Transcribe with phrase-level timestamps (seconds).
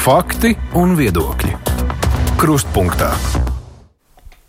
[0.00, 1.50] Fakti un viedokļi.
[2.40, 3.10] Krustpunktā.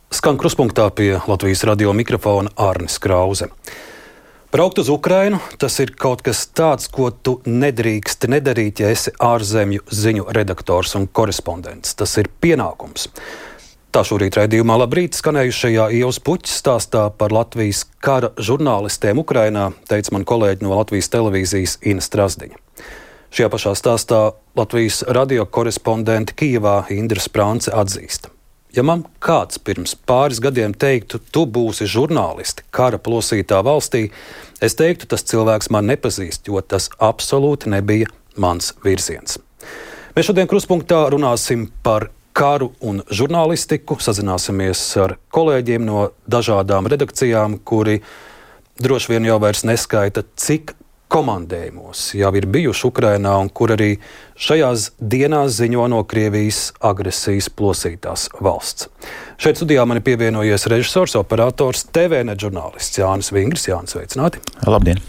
[0.07, 3.49] Skan krustpunktā pie Latvijas radio mikrofona Arnis Krause.
[4.55, 9.83] Braukt uz Ukrajinu tas ir kaut kas tāds, ko tu nedrīkst nedarīt, ja esi ārzemju
[9.91, 11.99] ziņu redaktors un korespondents.
[11.99, 13.09] Tas ir pienākums.
[13.91, 20.23] Tā šorīt raidījumā Labrīt skanējušajā Ievas puķis stāstā par Latvijas kara žurnālistiem Ukrainā, teica man
[20.23, 22.61] kolēģi no Latvijas televīzijas Ina Strasdiņa.
[23.31, 24.17] Šajā pašā stāstā
[24.59, 28.25] Latvijas radio korespondente Kijavā Indra Sprānce atzīst.
[28.75, 34.09] Ja man kāds pirms pāris gadiem teiktu, tu būsi žurnālisti kara plosītā valstī,
[34.59, 39.39] es teiktu, tas cilvēks man nepazīst, jo tas absolūti nebija mans virziens.
[40.11, 43.95] Mēs šodien kruspunktā runāsim par karu un žurnālistiku.
[44.03, 48.01] Sazināsimies ar kolēģiem no dažādām redakcijām, kuri
[48.75, 50.75] droši vien jau neskaita, cik
[51.11, 53.91] komandējumos jau ir bijuši Ukrainā un kur arī
[54.39, 58.87] šajās dienās ziņo no Krievijas agresijas plosītās valsts.
[59.41, 63.67] Šeit studijā man ir pievienojies režisors, operators, TV nežurnālists Jānis Vingrs.
[63.67, 64.43] Jānis, sveicināti!
[64.67, 65.01] Labdien!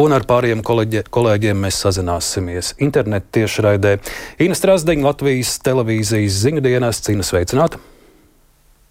[0.00, 3.96] Un ar pārējiem kolēģi, kolēģiem mēs sazināsimies internetā tiešraidē.
[4.40, 7.80] Ina Strasdeņa, Latvijas televīzijas ziņu dienas, cīna sveicināta.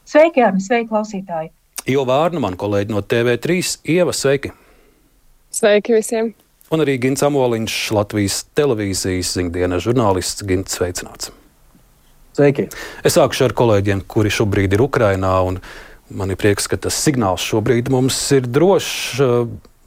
[0.10, 1.54] Sveiki, Arni, sveiki, klausītāji!
[1.90, 3.62] Jo Vārna, man kolēģi no TV3,
[3.96, 4.52] Ieva, sveiki!
[5.56, 6.34] Sveiki visiem!
[6.70, 11.32] Un arī Gins Amoliņš, Latvijas televīzijas ziņu dienas žurnālists, Gins sveicināts.
[12.38, 12.68] Sveiki!
[13.02, 15.34] Es sākušu ar kolēģiem, kuri šobrīd ir Ukrainā.
[16.10, 19.18] Man ir prieks, ka tas signāls šobrīd mums ir drošs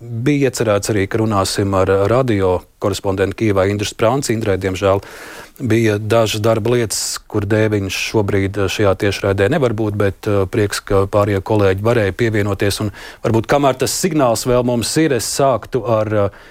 [0.02, 4.34] bija iecerēts arī, ka runāsim ar radio korespondentu Kīvā Indru Sprānci.
[4.34, 5.02] Indrē, diemžēl,
[5.62, 11.04] bija dažas darba lietas, kur dēviņš šobrīd šajā tiešraidē nevar būt, bet uh, prieks, ka
[11.12, 12.80] pārējie kolēģi varēja pievienoties.
[12.82, 12.90] Un
[13.22, 16.42] varbūt kamēr tas signāls vēl mums ir, es sāktu ar uh,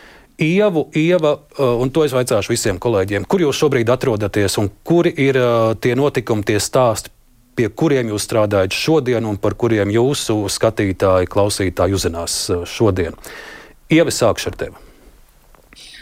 [0.41, 5.13] Ievu, Ieva, uh, un to es vaicāšu visiem kolēģiem, kur jūs šobrīd atrodaties un kuri
[5.21, 5.37] ir
[5.83, 7.13] tie notikumi, tie stāsti,
[7.55, 13.17] pie kuriem jūs strādājat šodien un par kuriem jūsu skatītāji, klausītāji uzzinās eh, šodien.
[13.91, 14.90] Ievis sākšu ar tevi.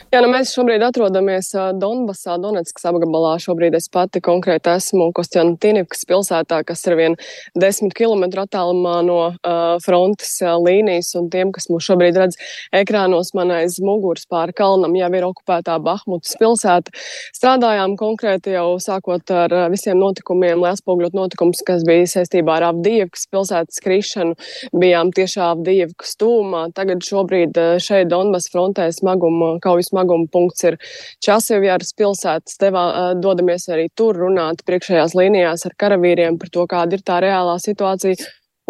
[0.09, 3.35] Jā, nu mēs šobrīd atrodamies Donbasā, Donetskas apgabalā.
[3.43, 7.17] Šobrīd es pati konkrēti esmu Kostjantīnivkas pilsētā, kas ir vien
[7.53, 11.11] desmit kilometru attālumā no uh, frontes uh, līnijas.
[11.19, 12.39] Un tiem, kas mūs šobrīd redz
[12.73, 16.89] ekrānos, man aiz muguras pāri kalnam jau ir okupētā Bahmutas pilsēta.
[17.37, 23.29] Strādājām konkrēti jau sākot ar visiem notikumiem, lai atspogļot notikumus, kas bija saistībā ar Avdijevkas
[23.29, 24.33] pilsētas krišanu.
[24.73, 26.65] Bijām tiešā Avdijevkas tūmā.
[26.73, 30.79] Tagad šobrīd šeit Donbas frontē smaguma kaujas smaguma punkts ir
[31.23, 32.57] Časevjāras pilsētas.
[32.59, 37.59] Tevā dodamies arī tur runāt priekšējās līnijās ar karavīriem par to, kāda ir tā reālā
[37.59, 38.15] situācija.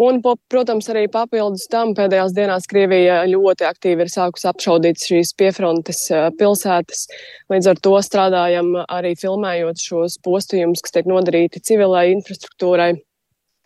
[0.00, 6.06] Un, protams, arī papildus tam pēdējās dienās Krievija ļoti aktīvi ir sākusi apšaudīt šīs piefrontes
[6.40, 7.02] pilsētas.
[7.52, 12.94] Līdz ar to strādājam arī filmējot šos postījumus, kas tiek nodarīti civilai infrastruktūrai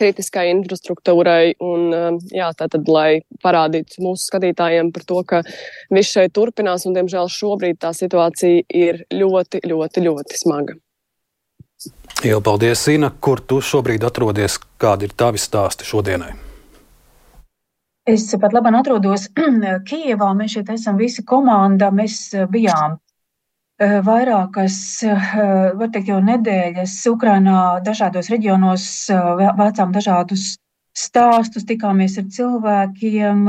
[0.00, 5.43] kritiskai infrastruktūrai un, um, jā, tātad, lai parādītu mūsu skatītājiem par to, ka
[5.94, 10.78] viss šeit turpinās un, diemžēl, šobrīd tā situācija ir ļoti, ļoti, ļoti smaga.
[12.25, 16.33] Jau paldies, Sina, kur tu šobrīd atrodies, kādi ir tavi stāsti šodienai?
[18.09, 19.31] Es pat labi atrodos
[19.88, 20.34] Kijevā.
[20.37, 21.88] Mēs šeit esam visi komanda.
[21.93, 23.03] Mēs bijām Eh,
[23.81, 29.17] vairākas, eh, var teikt, jau nedēļas Ukrainā dažādos reģionos eh,
[29.59, 30.57] vācām dažādus
[30.95, 33.49] stāstus, tikāmies ar cilvēkiem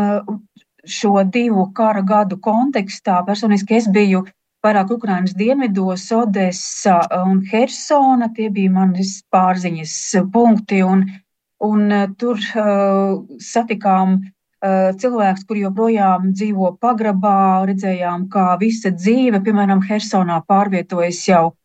[0.86, 3.24] šo divu kara gadu kontekstā.
[3.26, 4.26] Personiski es biju
[4.66, 8.32] vairāk Ukrainas dienvidos, Odessa un Hersona.
[8.34, 11.06] Tie bija manis pārziņas punkti, un,
[11.62, 14.35] un tur uh, satikām uh, Eh,
[15.02, 21.56] cilvēks, kur joprojām dzīvo pagrabā, redzējām, kā visa dzīve, piemēram, Hersonā pārvietojas jau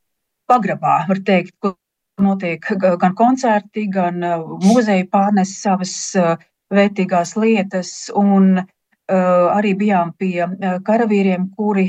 [0.50, 1.77] pagrabā, var teikt, kur
[2.21, 2.66] notiek
[3.00, 6.37] gan koncerti, gan eh, muzeja pārnes savas eh,
[6.71, 8.61] vērtīgās lietas, un
[9.11, 10.44] arī bijām pie
[10.87, 11.88] karavīriem, kuri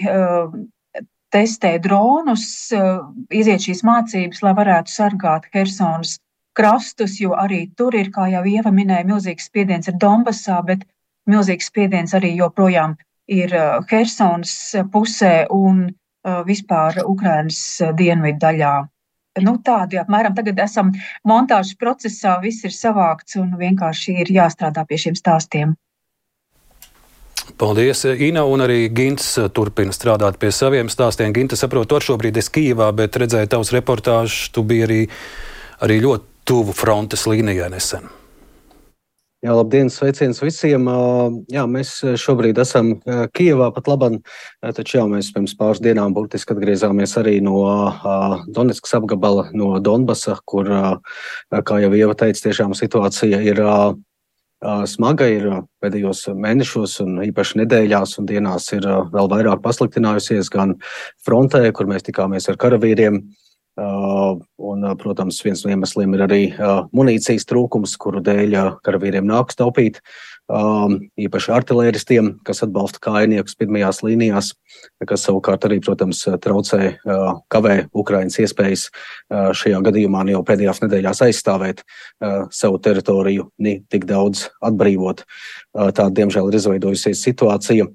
[1.29, 2.45] testē dronus,
[3.29, 6.15] iziet šīs mācības, lai varētu sargāt Hersonas
[6.57, 10.81] krastus, jo arī tur ir, kā jau Ieva minēja, milzīgs spiediens ir Donbasā, bet
[11.29, 12.95] milzīgs spiediens arī joprojām
[13.31, 14.55] ir uh, Helsinas
[14.91, 18.73] pusē un uh, vispār Ukrainas uh, dienvidu daļā.
[19.45, 20.89] Nu, tādi apmēram tagad esam
[21.27, 25.77] montāžas procesā, viss ir savākts un vienkārši ir jāstrādā pie šiem stāstiem.
[27.57, 31.33] Paldies, Ina, un arī Gins turpina strādāt pie saviem stāstiem.
[31.35, 35.01] Ginta, saprotu, ar šobrīd es Kīvā, bet redzēju tavus reportāžus, tu biji arī,
[35.85, 38.09] arī ļoti tuvu frontes līnijai nesen.
[39.41, 40.83] Jā, labdien, sveiciens visiem.
[41.49, 42.91] Jā, mēs šobrīd esam
[43.33, 44.19] Kijevā pat labam,
[44.61, 47.63] taču jā, mēs pirms pāris dienām burtiski atgriezāmies arī no
[48.53, 50.69] Donetskas apgabala, no Donbasa, kur,
[51.49, 53.65] kā jau Ieva teica, tiešām situācija ir
[54.93, 55.49] smaga, ir
[55.81, 60.77] pēdējos mēnešos un īpaši nedēļās un dienās ir vēl vairāk pasliktinājusies gan
[61.25, 66.41] frontē, kur mēs tikāmies ar karavīriem, Uh, un, uh, protams, viens no iemesliem ir arī
[66.51, 70.01] uh, munīcijas trūkums, kuru dēļ karavīriem nāks taupīt.
[70.51, 74.49] Um, īpaši artilēristiem, kas atbalsta kājniekus pirmajās līnijās,
[75.07, 76.97] kas savukārt arī, protams, traucē,
[77.53, 78.83] kavē Ukraiņas iespējas
[79.31, 81.85] šajā gadījumā jau pēdējās nedēļās aizstāvēt
[82.51, 85.23] savu teritoriju, ne tik daudz atbrīvot.
[85.71, 87.87] Tā, diemžēl, ir izveidojusies situācija.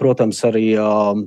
[0.00, 1.26] Protams, arī um,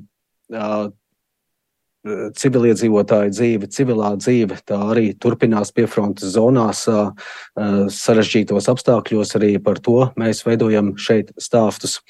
[2.04, 6.84] civiliedzīvotāju dzīve, civilā dzīve, tā arī turpinās piefrontes zonās,
[7.56, 9.36] sarežģītos apstākļos.
[9.40, 12.02] Arī par to mēs veidojam šeit stāstus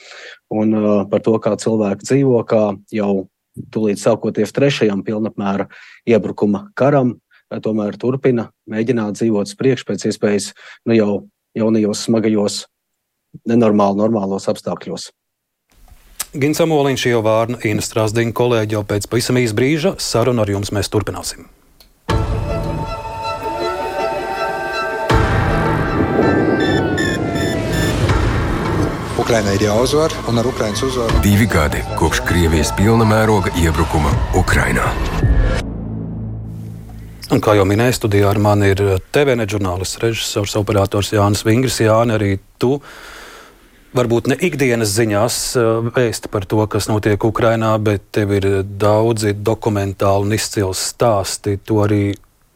[0.54, 0.74] un
[1.12, 2.64] par to, kā cilvēki dzīvo, kā
[2.94, 3.28] jau
[3.74, 5.70] tūlīt sākoties trešajam pilnapmēra
[6.10, 7.20] iebrukuma karam,
[7.54, 10.54] tomēr turpina mēģināt dzīvot uz priekšu pēc iespējas
[10.90, 11.12] nu jau
[11.54, 12.64] jaunajos, smagajos,
[13.50, 15.12] nenormāli normālos apstākļos.
[16.34, 20.72] Gins Amoliņš, jau Vārna, Ina Strasdiņa kolēģi jau pēc pavisam īsa brīža sarunu ar jums
[20.74, 21.46] mēs turpināsim.
[29.22, 34.90] Ukraiņai ir jāuzvar, un ar Ukraiņas uzvaru divi gadi kopš Krievijas pilna mēroga iebrukuma Ukraiņā.
[37.30, 38.82] Un, kā jau minēju, studijā ar mani ir
[39.14, 41.78] TVN žurnālists, režisors, operators Jānis Vingrs.
[41.86, 42.80] Jāni, arī tu
[43.98, 49.36] varbūt ne ikdienas ziņās eh, vēsti par to, kas notiek Ukrajinā, bet tev ir daudzi
[49.38, 51.58] dokumentāli un izcili stāsti.
[51.64, 52.04] Tu arī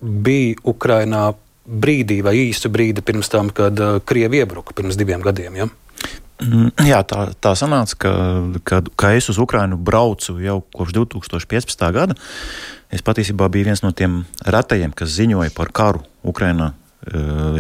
[0.02, 1.30] biji Ukrajinā
[1.68, 5.62] brīdī vai īsu brīdi pirms tam, kad eh, Krievija iebruka pirms diviem gadiem.
[5.62, 5.70] Ja?
[6.44, 8.16] Mm, jā, tā, tā sanāca, ka,
[8.62, 11.88] ka, ka es uz Ukrajinu braucu jau kopš 2015.
[11.96, 12.18] gada.
[12.94, 16.87] Es patiesībā biju viens no tiem retajiem, kas ziņoja par karu Ukrajinā Eh,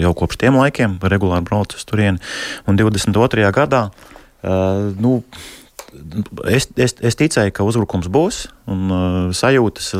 [0.01, 2.22] jau kopš tiem laikiem, regulāri braucu uz turieni.
[2.68, 3.45] Un 22.
[3.56, 3.88] gadā,
[5.00, 5.22] nu,
[6.50, 9.92] es, es, es ticēju, ka uzbrukums būs, un sajūtas,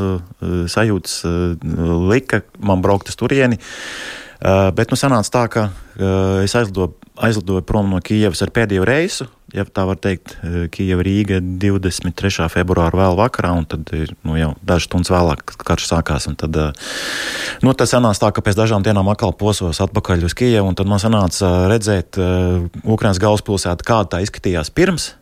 [0.74, 1.20] sajūtas
[2.12, 3.60] lika man braukt uz turieni.
[4.38, 8.84] Uh, bet nu sanāca tā, ka uh, es aizlidoju aizlidoju prom no Kijavas ar pēdējo
[8.86, 12.48] reisu, ja tā var teikt, eh, Kijava Rīga 23.
[12.52, 13.90] februāra vēl vakarā, un tad
[14.22, 16.28] nu, jau dažas stundas vēlāk karš sākās.
[16.38, 16.72] Tad, eh,
[17.62, 20.86] nu, tas sanāca tā, ka pēc dažām dienām atkal posos atpakaļ uz Kijavu, un tad
[20.86, 22.18] man sanāca redzēt
[22.84, 25.14] Ukrainas galvaspilsētu, kāda tā izskatījās pirms.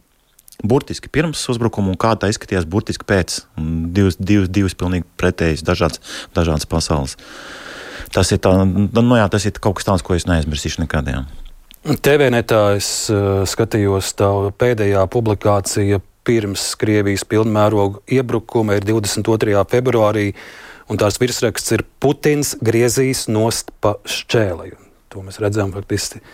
[0.65, 3.45] Burtiski pirms uzbrukuma, un kā tā izskatījās burtiski pēc.
[3.93, 6.01] Divas, divas, divas pilnīgi pretējas, dažādas,
[6.35, 7.17] dažādas pasaules.
[8.17, 11.11] Tas ir, tā, nu, jā, tas ir kaut kas tāds, ko es neaizmirsīšu nekad.
[11.13, 11.25] Jā.
[11.87, 19.61] TVNetā es uh, skatījos tā pēdējā publikācija pirms Krievijas pilnmēroga iebrukuma ir 22.
[19.71, 20.31] februārī,
[20.91, 24.81] un tās virsraksts ir Putins griezīs nost pa šķēlēju.
[25.15, 26.25] To mēs redzam faktiski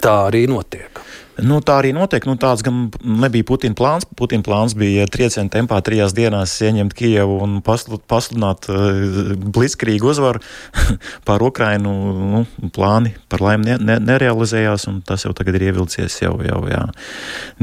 [0.00, 1.02] tā arī notiek.
[1.38, 2.24] Nu, tā arī notiek.
[2.26, 4.06] Nu, tāds gan nebija Putina plāns.
[4.18, 10.42] Putina plāns bija trieciena tempā trijās dienās ieņemt Kijevu un pasludināt uh, blitzkrīgu uzvaru
[11.28, 11.94] pār Ukrainu.
[12.34, 12.42] Nu,
[12.74, 16.82] plāni par laimi ne, ne, nerealizējās, un tas jau tagad ir ievilcies jau, jau jā,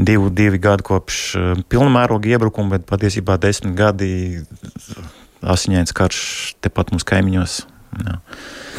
[0.00, 4.10] divu, divi gadi kopš uh, pilnmēroga iebrukuma, bet patiesībā desmit gadi
[5.44, 6.20] asiņains karš
[6.64, 7.64] tepat mums kaimiņos.
[7.96, 8.18] Jā.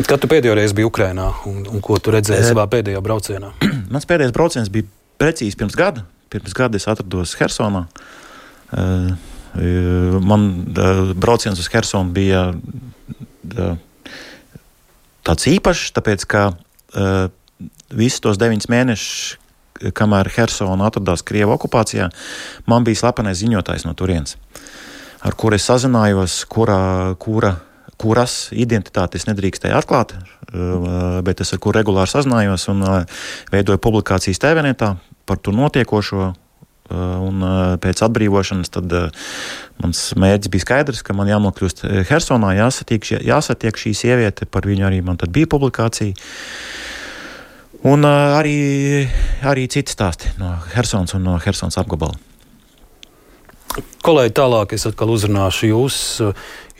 [0.05, 3.49] Kad tu pēdējo reizi biji Ukrajinā un, un ko tu redzēji savā pēdējā braucienā?
[3.93, 4.85] Mans pēdējais brauciens bija
[5.21, 6.05] precīzi pirms gada.
[6.31, 7.85] Pirms gada es atrados Helsonā.
[7.87, 8.85] E,
[9.61, 9.71] e,
[10.21, 10.47] man
[11.17, 12.49] brauciens uz Helsonu bija
[15.27, 16.47] tāds īpašs, tāpēc ka
[17.95, 19.37] visus tos deviņus mēnešus,
[19.95, 22.09] kamēr Helsona atradās Krievijas okupācijā,
[22.67, 24.35] man bija slepenais ziņotājs no turienes,
[25.23, 26.79] ar kuru es sazinājos, kura,
[27.21, 27.55] kura
[27.97, 30.13] kuras identitāti es nedrīkstēju atklāt,
[31.25, 32.83] bet es ar kuru regulāri sazinājos un
[33.51, 34.93] veidoju publikācijas TVNetā
[35.27, 36.33] par to notiekošo.
[36.87, 37.43] Uh, un
[37.83, 38.93] pēc atbrīvošanas tad
[39.83, 45.01] mans mērķis bija skaidrs, ka man jānokļūst Helsonā, jāsatiek, jāsatiek šī sieviete, par viņu arī
[45.03, 46.15] man bija publikācija.
[47.85, 49.03] Un arī,
[49.45, 52.15] arī citi stāsti no Helsonas un no Helsonas apgabala.
[54.07, 55.99] Kolēģi, tālāk es atkal uzrunāšu jūs,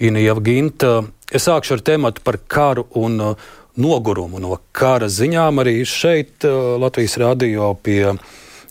[0.08, 1.01] Ina Javginta.
[1.27, 5.62] Es sākšu ar tematu par karu un uh, nogurumu no kara ziņām.
[5.63, 8.15] Arī šeit uh, Latvijas radio pie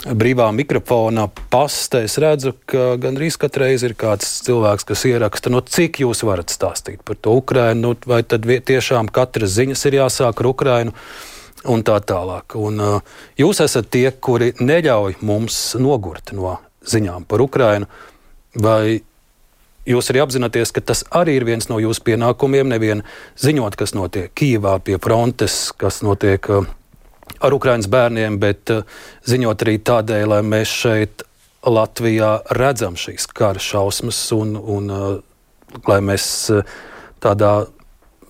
[0.07, 5.63] brīvā mikrofona pastē es redzu, ka gandrīz katru reizi ir kāds cilvēks, kas ieraksta, no
[5.65, 10.45] cik jūs varat stāstīt par to Ukrainu, nu, vai tad tiešām katras ziņas ir jāsāk
[10.45, 10.95] ar Ukrainu.
[11.67, 12.55] un tā tālāk.
[12.55, 17.89] Un, uh, jūs esat tie, kuri neļauj mums nogurt no ziņām par Ukrajinu.
[18.63, 19.01] Vai
[19.87, 22.69] jūs arī apzināties, ka tas arī ir viens no jūsu pienākumiem?
[22.73, 23.05] Nevien
[23.41, 26.67] ziņot, kas notiek Kijavā pie frontes, kas notiek uh,
[27.41, 28.85] ar Ukraiņas bērniem, bet uh,
[29.29, 31.27] ziņot arī tādēļ, lai mēs šeit
[31.67, 35.09] Latvijā redzam šīs kara šausmas un, un uh,
[35.89, 36.29] lai mēs
[37.23, 37.55] tādā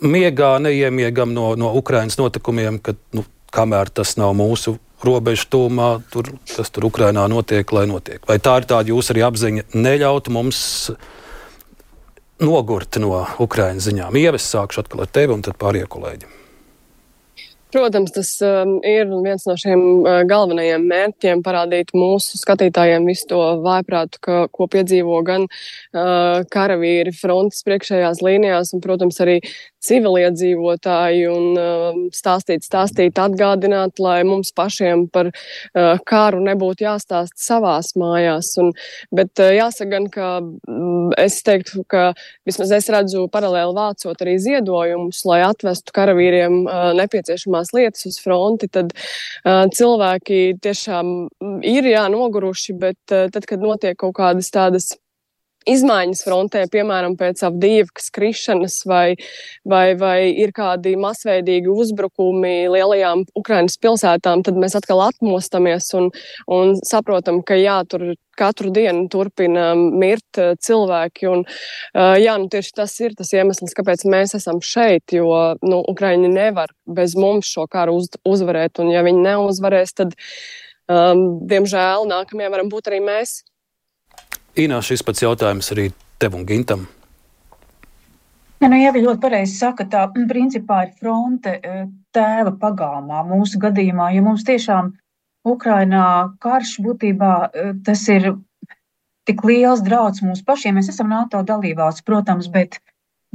[0.01, 6.33] miegā neiemiegam no, no Ukraiņas notikumiem, ka nu, kamēr tas nav mūsu robežu tūmā, tur,
[6.49, 8.23] kas tur Ukrainā notiek, lai notiek.
[8.29, 10.61] Vai tā ir tāda jūsu arī apziņa neļaut mums
[12.43, 14.19] nogurt no Ukraiņas ziņām?
[14.21, 16.35] Ieves sākšu atkal ar tevi un tad pārējie kolēģi.
[17.77, 23.41] Protams, tas um, ir viens no šiem uh, galvenajiem mērķiem parādīt mūsu skatītājiem visu to
[23.65, 29.41] vājprātu, ka, ko piedzīvo gan uh, karavīri frontes priekšējās līnijās, un, protams, arī
[29.87, 37.93] civiliedzīvotāji un uh, stāstīt, stāstīt, atgādināt, lai mums pašiem par uh, kāru nebūtu jāstāst savās
[37.99, 38.53] mājās.
[38.63, 38.73] Un,
[39.15, 42.11] bet uh, jāsaka gan, ka mm, es teiktu, ka
[42.49, 48.69] vismaz es redzu paralēli vācot arī ziedojumus, lai atvestu karavīriem uh, nepieciešamās lietas uz fronti,
[48.73, 48.93] tad
[49.47, 54.95] cilvēki tiešām mm, ir jā, noguruši, bet tad, kad notiek kaut kādas tādas
[55.71, 59.17] izmaiņas frontē, piemēram, pēc Avdīvkas krišanas, vai,
[59.69, 66.13] vai, vai ir kādi masveidīgi uzbrukumi lielajām Ukrainas pilsētām, tad mēs atkal atmostamies un,
[66.53, 71.29] un saprotam, ka jā, tur katru dienu turpina mirt eh, cilvēki.
[71.31, 75.33] Un, uh, jā, nu tieši tas ir tas iemesls, kāpēc mēs esam šeit, jo
[75.65, 80.17] nu, Ukraiņi nevar bez mums šo karu uz, uzvarēt, un ja viņi neuzvarēs, tad,
[80.93, 83.41] um, diemžēl, nākamie varam būt arī mēs.
[84.57, 86.87] Inā, šis pats jautājums arī tev un Gintam.
[88.57, 91.83] Ja, nu, Ievi ļoti pareizi saka, tā principā ir fronte e,
[92.17, 94.95] tēva pagalmā mūsu gadījumā, jo mums tiešām
[95.45, 96.07] Ukrainā
[96.41, 98.31] karš būtībā e, tas ir
[99.29, 100.79] tik liels drauds mums pašiem.
[100.81, 102.81] Mēs esam NATO dalībvalsts, protams, bet,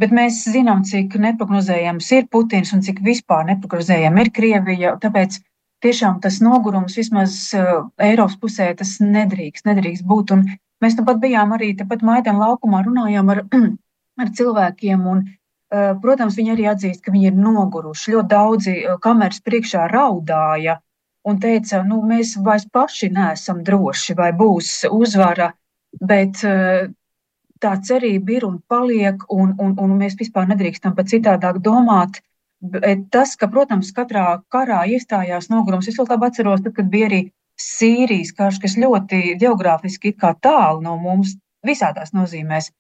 [0.02, 4.98] bet mēs zinām, cik neprognozējams ir Putins un cik vispār neprognozējama ir Krievija.
[5.06, 5.38] Tāpēc
[5.82, 10.36] tiešām tas nogurums vismaz uh, Eiropas pusē tas nedrīkst, nedrīkst būt.
[10.36, 10.46] Un
[10.82, 13.44] Mēs nu pat bijām arī tepat Maidana laukumā, runājām ar,
[14.22, 15.04] ar cilvēkiem.
[15.14, 18.16] Un, uh, protams, viņi arī atzīst, ka viņi ir noguruši.
[18.16, 20.80] Ļoti daudzi uh, kameras priekšā raudāja
[21.30, 25.52] un teica, nu, mēs vairs paši neesam droši, vai būs uzvara.
[26.02, 26.40] Bet
[27.62, 32.22] tā cerība ir un paliek, un, un, un mēs vispār nedrīkstam pat citādāk domāt.
[32.62, 37.08] Bet tas, ka, protams, katrā karā iestājās nogurums, es vēl labi atceros, tad, kad bija
[37.10, 37.22] arī
[37.62, 42.72] Sīrijas karš, kas ļoti geogrāfiski ir tālu no mums visādās nozīmēs.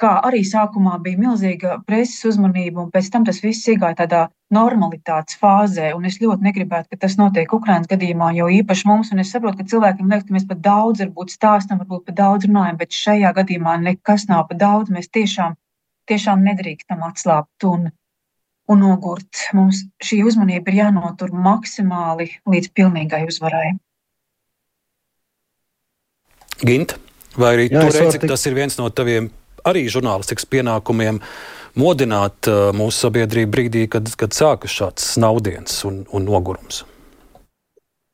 [0.00, 4.20] Kā arī sākumā bija milzīga preses uzmanība, un pēc tam tas viss iegāja tādā
[4.54, 5.90] normalitātes fāzē.
[6.08, 9.68] Es ļoti negribētu, ka tas notiek Ukraiņas gadījumā, jo īpaši mums, un es saprotu, ka
[9.74, 13.76] cilvēkiem liekas, ka mēs pat daudz varbūt stāstam, varbūt pat daudz runājam, bet šajā gadījumā
[13.84, 14.92] nekas nav pa daudz.
[14.96, 15.58] Mēs tiešām,
[16.08, 17.68] tiešām nedrīkstam atslābt.
[17.68, 17.90] Un,
[18.70, 19.44] un nogurt.
[19.56, 23.74] Mums šī uzmanība ir jānotur maksimāli līdz pilnīgai uzvarai.
[26.60, 26.96] Gint,
[27.40, 29.30] vai arī Jā, tu redzi, ka tas ir viens no taviem
[29.66, 31.20] arī žurnālistikas pienākumiem
[31.80, 36.84] modināt uh, mūsu sabiedrību brīdī, kad, kad sākas šāds naudiens un, un nogurums?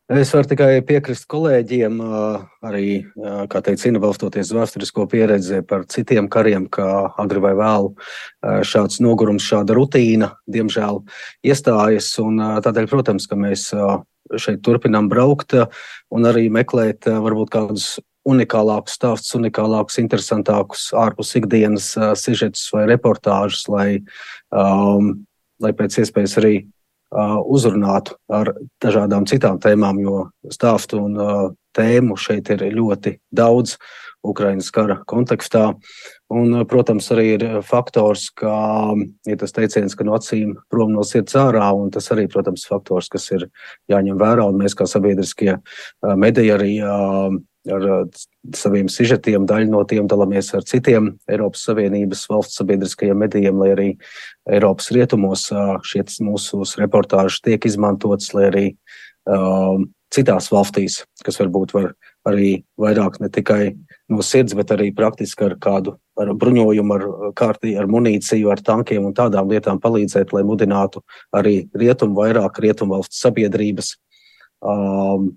[0.07, 1.97] Es varu tikai piekrist kolēģiem,
[2.63, 2.91] arī,
[3.51, 7.91] kā teica Inna, balstoties uz vēsturisko pieredzi par citiem kariem, ka agri vai vēlu
[8.71, 11.01] šāds nogurums, šāda rutīna, diemžēl,
[11.51, 12.13] iestājas.
[12.23, 13.67] Un tādēļ, protams, ka mēs
[14.39, 17.89] šeit turpinām braukt un arī meklēt varbūt kādus
[18.31, 21.91] unikālākus stāstus, unikālākus, interesantākus ārpus ikdienas
[22.23, 23.91] sižetus vai reportāžus, lai,
[24.55, 25.17] um,
[25.59, 26.57] lai pēc iespējas arī
[27.13, 33.77] uzrunātu ar dažādām citām tēmām, jo stāstu un tēmu šeit ir ļoti daudz
[34.27, 35.69] Ukraiņas kara kontekstā.
[36.35, 38.57] Un, protams, arī ir faktors, ka
[39.29, 43.11] ir tas teiciens, ka no acīm prom no sirds ārā, un tas arī, protams, faktors,
[43.13, 43.47] kas ir
[43.93, 45.61] jāņem vērā, un mēs kā sabiedriskie
[46.03, 46.73] mediji arī
[47.73, 47.87] ar
[48.55, 53.89] saviem sižetiem, daļu no tiem dalāmies ar citiem Eiropas Savienības valsts sabiedriskajiem medijiem, lai arī
[54.59, 55.49] Eiropas rietumos
[55.91, 58.67] šīs mūsu reportāžas tiek izmantotas, lai arī
[59.27, 61.93] um, citās valstīs, kas varbūt var
[62.27, 63.77] arī vairāk ne tikai
[64.11, 69.05] no sirds, bet arī praktiski ar kādu ar bruņojumu, ar kārtī, ar munīciju, ar tankiem
[69.07, 71.03] un tādām lietām palīdzēt, lai mudinātu
[71.35, 73.97] arī rietumu vairāk rietumu valsts sabiedrības
[74.63, 75.35] um,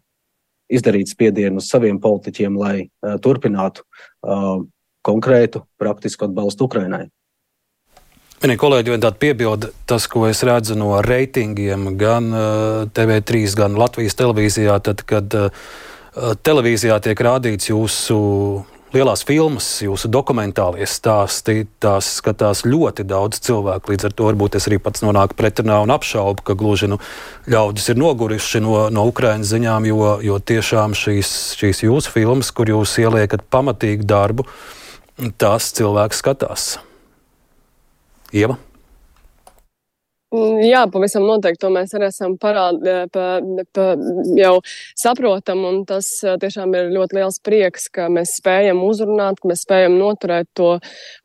[0.70, 4.62] izdarīt spiedienu uz saviem politiķiem, lai uh, turpinātu uh,
[5.06, 7.08] konkrētu praktisku atbalstu Ukrainai.
[8.40, 12.30] Manī kolēģi vien tādu piebildu, tas, ko es redzu no reitingiem gan
[12.96, 15.36] TV3, gan Latvijas televīzijā, tad, kad
[16.48, 18.20] televīzijā tiek rādīts jūsu
[18.94, 23.94] lielās filmas, jūsu dokumentālie stāsti, tās skatās ļoti daudz cilvēku.
[23.94, 27.00] Līdz ar to varbūt es arī pats nonāku pretrunā un apšaubu, ka gluži nu,
[27.50, 32.72] ļaudis ir noguruši no, no Ukraiņas ziņām, jo, jo tiešām šīs, šīs jūsu filmas, kur
[32.72, 34.48] jūs ieliekat pamatīgu darbu,
[35.42, 36.72] tās cilvēks skatās.
[38.34, 38.58] Ieva?
[40.30, 43.40] Mm, jā, pavisam noteikti to mēs arī esam parādi, pa,
[43.74, 43.86] pa,
[44.38, 44.52] jau
[45.02, 49.96] saprotam, un tas tiešām ir ļoti liels prieks, ka mēs spējam uzrunāt, ka mēs spējam
[49.98, 50.76] noturēt to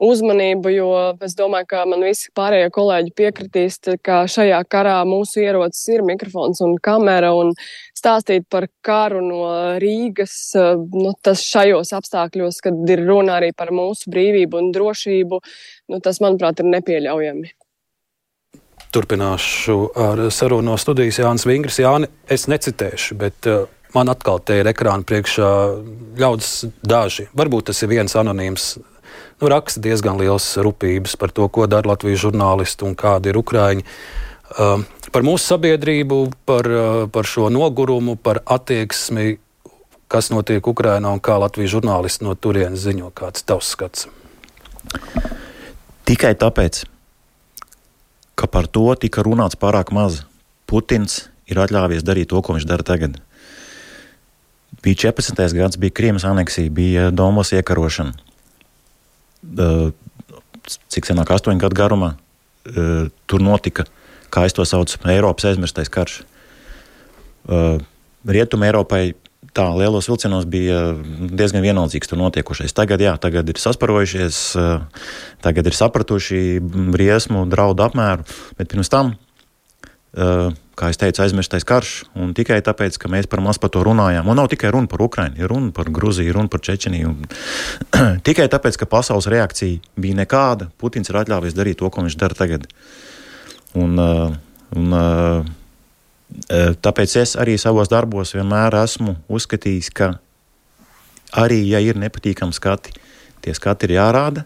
[0.08, 0.86] uzmanību, jo
[1.26, 6.62] es domāju, ka man visi pārējie kolēģi piekritīs, ka šajā karā mūsu ierocis ir mikrofons
[6.64, 7.52] un kamera, un
[7.92, 9.42] stāstīt par karu no
[9.84, 10.38] Rīgas,
[10.94, 15.42] nu, tas šajos apstākļos, kad ir runa arī par mūsu brīvību un drošību,
[15.92, 17.52] nu, tas, manuprāt, ir nepieļaujami.
[18.94, 21.80] Turpināšu ar sarunu no studijas Jānis Vingrs.
[21.82, 23.64] Jāni, es necitēšu, bet uh,
[23.96, 25.48] man atkal te ir ekrāna priekšā
[26.20, 26.50] ļaudis
[26.86, 27.26] daži.
[27.34, 28.68] Varbūt tas ir viens anonīms.
[29.42, 33.82] Nu, raksta diezgan liels rūpības par to, ko dara Latvijas žurnālisti un kādi ir Ukrāņi.
[34.54, 39.40] Uh, par mūsu sabiedrību, par, uh, par šo nogurumu, par attieksmi,
[40.06, 43.10] kas notiek Ukrajinā un kā Latvijas žurnālisti no turienes ziņo.
[43.10, 44.06] Kāds ir tavs skats?
[46.06, 46.84] Tikai tāpēc,
[48.34, 50.22] ka par to tika runāts pārāk maz.
[50.70, 53.18] Putins ir atļāvies darīt to, ko viņš dara tagad.
[54.84, 55.38] Bija 14.
[55.56, 58.12] gads, bija Kriemas aneksija, bija Domas iekarošana.
[60.92, 62.10] Cik senāk, 8 gadu garumā,
[62.64, 63.84] tur notika,
[64.32, 66.22] kā es to saucu, Eiropas aizmirstais karš.
[68.24, 69.14] Rietumē Eiropai
[69.54, 70.80] tā lielos vilcienos bija
[71.30, 72.74] diezgan vienaldzīgs tur notiekošais.
[72.74, 75.06] Tagad, jā, tagad ir sasparojušies, eh,
[75.44, 76.42] tagad ir sapratuši
[76.94, 78.26] briesmu, draudu apmēru,
[78.58, 79.16] bet pirms tam.
[80.14, 82.04] Uh, kā jau teicu, aizmirstais karš.
[82.14, 84.28] Un tikai tāpēc, ka mēs par maz par to runājām.
[84.30, 87.16] Un nav tikai runa par Ukrajinu, ir runa par Grūziju, runa par Čečeniju.
[88.28, 92.38] tikai tāpēc, ka pasaules reakcija bija nekāda, Putins ir atļāvies darīt to, ko viņš dara
[92.38, 92.68] tagad.
[93.74, 94.38] Un, uh,
[94.78, 94.98] un,
[96.84, 100.10] Tāpēc es arī savos darbos vienmēr esmu uzskatījis, ka
[101.38, 102.94] arī, ja ir nepatīkami skati,
[103.44, 104.44] tie skati ir jārāda.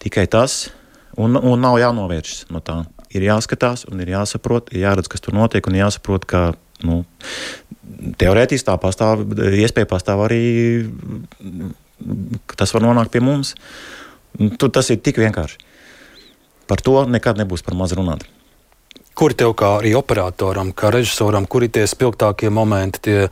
[0.00, 0.70] Tikai tas,
[1.18, 2.82] un, un nav jānovēršas no tā.
[3.10, 6.42] Ir jāskatās, un ir jāsaprot, ir jāredz, kas tur notiek, un jāsaprot, ka
[6.86, 7.02] nu,
[8.20, 10.44] teorētiski tā pastāv, iespēja pastāv arī,
[12.46, 13.56] ka tas var nonākt pie mums.
[14.62, 15.58] Tur tas ir tik vienkārši.
[16.70, 18.22] Par to nekad nebūs par maz runāt.
[19.18, 23.26] Kur tev kā arī operatoram, kā režisoram, kur ir tie spilgtākie momenti, tie,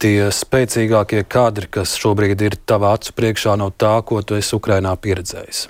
[0.00, 4.94] tie spēcīgākie kadri, kas šobrīd ir tavā acu priekšā no tā, ko tu esi Ukrainā
[4.96, 5.66] pieredzējis?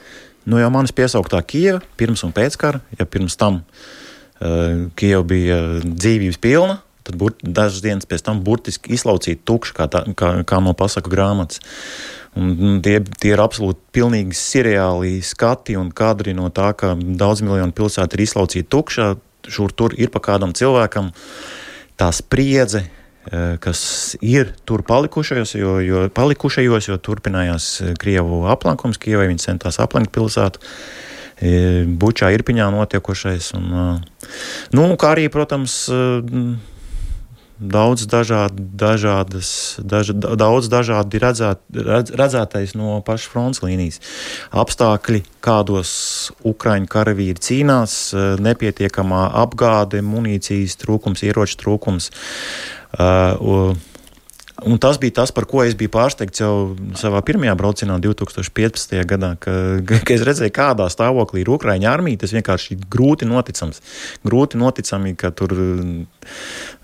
[0.47, 5.59] Nu, jau manis piesauktā Kieva pirms un pēc kara, ja pirms tam uh, Kieva bija
[5.85, 10.75] dzīvības pilna, tad dažas dienas pēc tam burtiski izlaucīta tukša, kā, tā, kā, kā no
[10.79, 11.63] pasaku grāmatas.
[12.41, 17.77] Un tie, tie ir absolūti pilnīgi seriāli skati un kadri no tā, ka daudz miljonu
[17.77, 19.09] pilsētu ir izlaucīta tukša
[19.49, 21.11] šur tur ir pa kādam cilvēkam
[21.99, 29.01] tā spriedze, e, kas ir tur palikušajos, jo, jo, palikušajos, jo turpinājās e, Krievu aplankums,
[29.03, 30.63] Kievai viņi centās aplenkt pilsētu.
[31.43, 33.53] E, Bučā ir piņā notiekošais.
[33.59, 34.03] Un,
[34.77, 35.83] nu, kā arī, protams,
[37.63, 44.01] daudz dažādi, dažādas, daž, daudz dažādi redzēt, redz, redzētais no pašas fronts līnijas.
[44.51, 45.93] Apstākļi, kādos
[46.47, 47.97] Ukrāņu karavīri cīnās,
[48.43, 52.13] nepietiekamā apgāde, munīcijas trūkums, ieroču trūkums.
[52.93, 53.73] Uh,
[54.67, 56.53] Un tas bija tas, par ko es biju pārsteigts jau
[56.99, 58.95] savā pirmajā braucienā, 2015.
[59.09, 59.55] gadā, ka,
[60.07, 62.23] ka es redzēju, kādā stāvoklī ir Ukrāņu armija.
[62.23, 63.83] Tas vienkārši ir grūti noticams.
[64.27, 65.57] Grūti noticami, ka tur.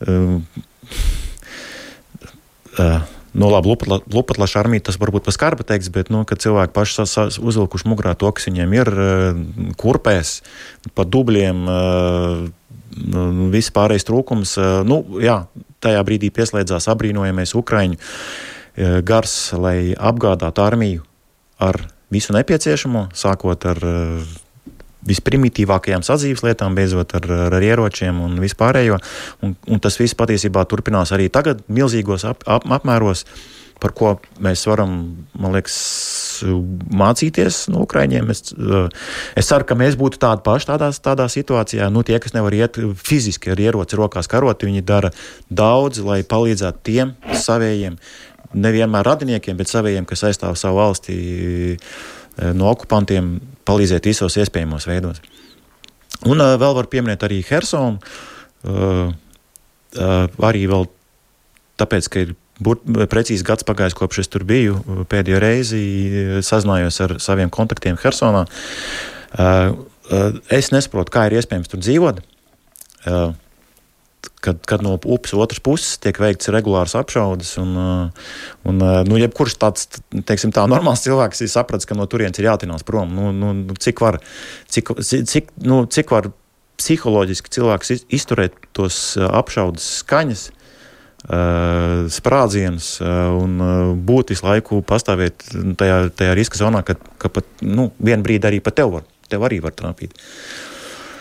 [0.02, 0.40] Uh,
[2.78, 3.68] uh, Nu, labi,
[4.14, 7.04] Lupatlaša armija tas varbūt pa skarba teiks, bet, nu, cilvēki paši
[7.44, 8.90] uzvilkuši mugurā to, kas viņiem ir,
[9.78, 10.38] kurpēs,
[10.96, 11.60] pa dubļiem,
[13.52, 14.56] viss pārējais trūkums.
[14.88, 15.42] Nu, jā,
[15.84, 21.06] tajā brīdī pieslēdzās apbrīnojamais Ukraiņu e, gars, lai apgādātu armiju
[21.62, 21.80] ar
[22.12, 23.96] visu nepieciešamo, sākot ar e,
[25.08, 28.98] visprimitīvākajām sadzīves lietām, beidzot ar, ar ieročiem un vispārējo.
[29.46, 33.24] Un, un tas viss patiesībā turpinās arī tagad, milzīgos ap, ap, apmēros,
[33.82, 34.12] par ko
[34.42, 34.92] mēs varam,
[35.38, 35.76] man liekas,
[36.98, 38.30] mācīties no Ukraiņiem.
[38.32, 38.88] Es, eh,
[39.38, 41.90] es ceru, ka mēs būtu tādi paši tādā, tādā situācijā.
[41.92, 45.12] Nu, tie, kas nevar iet fiziski ar ieroci rokās karot, viņi dara
[45.50, 47.98] daudz, lai palīdzētu tiem savējiem,
[48.54, 51.18] nevienmēr radiniekiem, bet savējiem, kas aizstāv savu valsti
[51.76, 53.40] eh, no okupantiem.
[53.68, 55.20] palīdzēt visos iespējamos veidos.
[56.26, 58.00] Un uh, vēl var pieminēt arī Hersonu.
[58.66, 59.12] Uh,
[59.94, 60.88] uh, arī vēl
[61.78, 62.32] tāpēc, ka ir
[62.64, 64.78] būt, precīzi gads pagājis, kopš es tur biju.
[65.10, 65.82] Pēdējo reizi
[66.46, 67.98] sazinājos ar saviem kontaktiem
[69.34, 69.76] uh,
[70.54, 72.24] es nesaprotu, kā ir iespējams tur dzīvot.
[74.38, 77.56] Kad, kad no upes otras puses tiek veikts regulārs apšaudes.
[77.62, 77.74] Un,
[78.68, 82.86] un, nu, jebkurš tāds teiksim, tā, normāls cilvēks ir sapratis, ka no turienes ir jātinās
[82.86, 83.10] prom.
[83.14, 84.20] Nu, nu, nu cik, var,
[84.70, 86.30] cik, cik, nu, cik var
[86.78, 90.48] psiholoģiski cilvēks izturēt tos apšaudes skaņas?
[91.28, 93.58] Sprādzienus un
[94.08, 95.44] būt visu laiku pastāvēt
[95.76, 99.44] tajā, tajā riska zonā, ka, ka pat nu, vienā brīdī arī pat tev, var, tev
[99.44, 100.16] arī var trāpīt.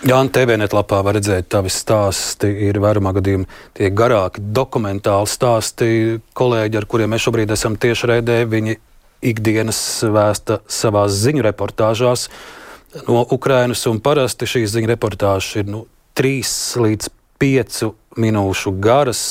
[0.05, 5.87] Jā, un TVNet lapā var redzēt, tavi stāsti ir vairumā gadījumā tie garāki, dokumentāli stāsti.
[6.37, 8.77] Kolēģi, ar kuriem mēs šobrīd esam tieši raidē, viņi
[9.25, 9.81] ikdienas
[10.13, 12.27] vēsta savās ziņu reportāžās
[13.07, 17.09] no Ukrainas, un parasti šīs ziņu reportāžas ir nu, trīs līdz
[17.41, 19.21] piecu minūšu garas.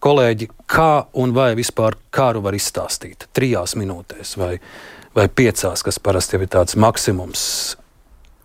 [0.00, 3.28] Kolēģi, kā un vai vispār kāru var izstāstīt?
[3.36, 4.54] Trijās minūtēs vai,
[5.16, 7.42] vai piecās, kas parasti ir tāds maksimums.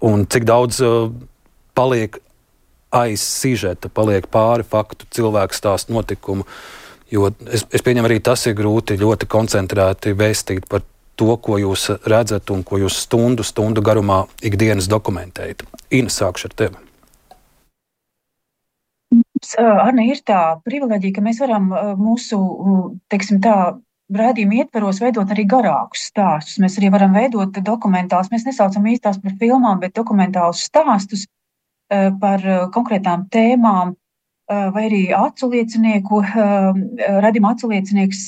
[0.05, 1.11] Un cik daudz uh,
[1.75, 2.19] paliek
[2.95, 6.47] aiz sižeta, paliek pāri faktu, cilvēku stāstu notikumu.
[7.11, 10.83] Jo es, es pieņemu, arī tas ir grūti ļoti koncentrēti vēstīt par
[11.19, 15.63] to, ko jūs redzat un ko jūs stundu, stundu garumā ikdienas dokumentējat.
[15.95, 16.84] Ina, sākšu ar tevi.
[19.59, 22.39] Arne, ir tā privileģija, ka mēs varam mūsu,
[23.13, 23.75] teiksim tā,
[24.13, 26.59] rādījumu ietveros veidot arī garākus stāstus.
[26.61, 31.25] Mēs arī varam veidot dokumentālus, mēs nesaucam īstās par filmām, bet dokumentālus stāstus,
[32.21, 32.41] par
[32.73, 33.93] konkrētām tēmām,
[34.45, 36.21] vai arī acu liecinieku,
[37.25, 38.23] radījuma acu liecinieks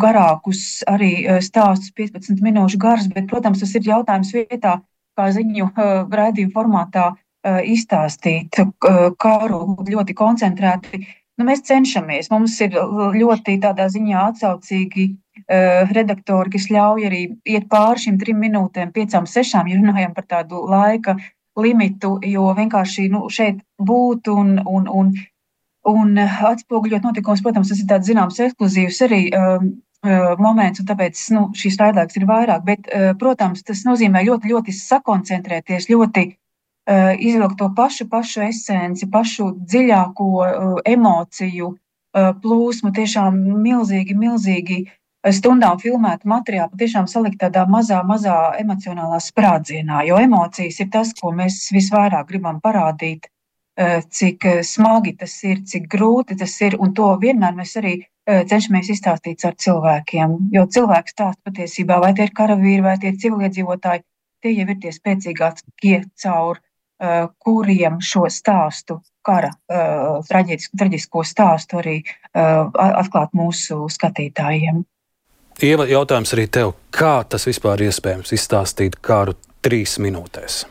[0.00, 1.12] garākus arī
[1.44, 4.78] stāstus 15 minūšu garus, bet, protams, tas ir jautājums vietā,
[5.16, 5.68] kā ziņu
[6.08, 7.10] raidījuma formātā
[7.44, 8.60] izstāstīt
[9.18, 11.00] karu ļoti koncentrēti.
[11.40, 12.28] Nu, mēs cenšamies.
[12.28, 15.06] Mums ir ļoti tādā ziņā atsaucīgi
[15.96, 20.66] redaktori, kas ļauj arī iet pāri šīm trim minūtēm, piecām, sešām, ja runājam par tādu
[20.68, 21.16] laika
[21.56, 25.14] limitu, jo vienkārši nu, šeit būt un, un, un,
[25.88, 29.72] un atspoguļot notikumus, protams, tas ir tāds zināms ekskluzīvs arī um,
[30.40, 32.64] moments, un tāpēc nu, šīs raidāks ir vairāk.
[32.68, 36.26] Bet, protams, tas nozīmē ļoti, ļoti sakoncentrēties, ļoti
[36.90, 44.80] izvilkt to pašu, pašu esenci, pašu dziļāko uh, emociju uh, plūsmu, tiešām milzīgi, milzīgi
[45.28, 51.32] stundām filmētu materiālu patiešām salikt tādā mazā, mazā emocionālā sprādzienā, jo emocijas ir tas, ko
[51.36, 53.28] mēs visvairāk gribam parādīt,
[53.76, 57.94] eh, cik eh, smagi tas ir, cik grūti tas ir, un to vienmēr mēs arī
[58.00, 63.12] eh, cenšamies izstāstīt ar cilvēkiem, jo cilvēks stāsta patiesībā, vai tie ir karavīri, vai tie
[63.12, 64.04] ir civiliedzīvotāji,
[64.40, 66.60] tie jau ir tie spēcīgākie caur
[67.40, 69.50] kuriem šo stāstu, kara
[70.28, 71.96] traģisko stāstu arī
[72.34, 74.82] atklāt mūsu skatītājiem.
[75.60, 76.74] Ieva, jautājums arī tev.
[76.92, 79.34] Kā tas vispār iespējams izstāstīt kāru
[79.64, 80.62] trīs minūtēs?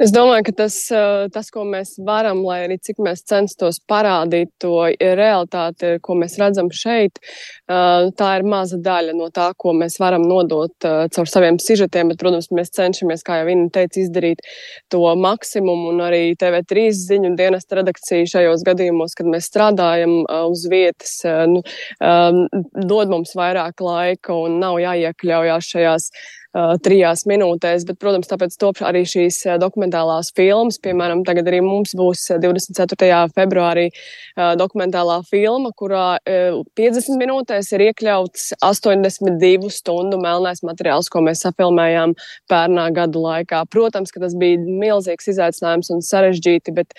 [0.00, 4.48] Es domāju, ka tas, eh, tas, ko mēs varam, lai arī cik mēs censtos parādīt
[4.62, 7.20] to realitāti, ko mēs redzam šeit,
[7.68, 12.08] eh, tā ir maza daļa no tā, ko mēs varam nodot eh, caur saviem sižetiem.
[12.08, 14.40] Bet, protams, mēs cenšamies, kā jau viņa teica, izdarīt
[14.88, 15.92] to maksimumu.
[15.92, 21.60] Un arī TV3 ziņu dienesta redakcija šajos gadījumos, kad mēs strādājam uz vietas, nu,
[22.00, 26.12] dod mums vairāk laika un nav jāiekļaujās šajās
[26.56, 27.84] uh, trijās minūtēs.
[27.88, 30.80] Bet, protams, tāpēc top arī šīs dokumentālās filmas.
[30.82, 33.10] Piemēram, tagad arī mums būs 24.
[33.36, 41.24] februārī uh, dokumentālā filma, kurā uh, 50 minūtēs ir iekļauts 82 stundu melnais materiāls, ko
[41.26, 42.16] mēs safilmējām
[42.50, 43.64] pērnā gadu laikā.
[43.70, 46.96] Protams, ka tas bija milzīgs izaicinājums un sarežģīti, bet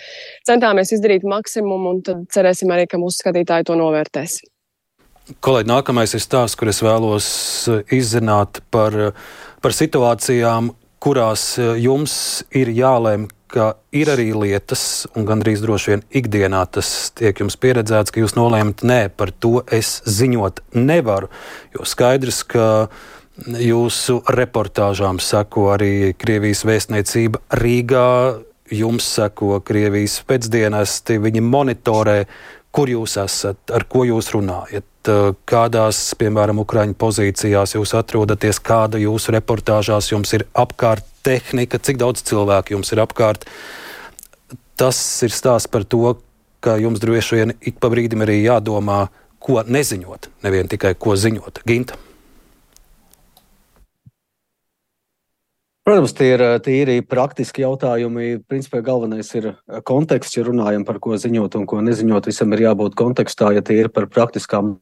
[0.48, 4.40] centāmies izdarīt maksimumu un tad cerēsim arī, ka mūsu skatītāji to novērtēs.
[5.22, 7.26] Kolēģi, nākamais ir stāsts, kur es vēlos
[7.70, 8.96] eh, izzināt par,
[9.62, 12.14] par situācijām, kurās eh, jums
[12.58, 18.10] ir jālēm, ka ir arī lietas, un gandrīz droši vien ikdienā tas tiek jums pieredzēts,
[18.10, 21.30] ka jūs nolēmat, nē, par to es ziņot nevaru.
[21.76, 22.66] Jo skaidrs, ka
[23.46, 28.08] jūsu reportāžām seko arī Krievijas vēstniecība Rīgā,
[28.74, 32.24] jums seko Krievijas pēcdienesti, viņi monitorē,
[32.74, 39.00] kur jūs esat, ar ko jūs runājat Eh, kādās, piemēram, Ukraiņu pozīcijās jūs atrodaties, kāda
[39.02, 43.46] jūsu reportāžās jums ir apkārt tehnika, cik daudz cilvēku jums ir apkārt.
[44.78, 46.16] Tas ir stāsts par to,
[46.62, 49.06] ka jums droši vien ik pa brīdim arī jādomā,
[49.42, 51.64] ko neziņot, nevien tikai ko ziņot.
[51.66, 51.98] Ginta.
[55.82, 58.44] Protams, tie ir tīri praktiski jautājumi.
[58.46, 59.48] Principā galvenais ir
[59.82, 62.28] konteksts, ja runājam par ko ziņot un ko neziņot.
[62.30, 64.76] Visam ir jābūt kontekstā, ja tie ir par praktiskām.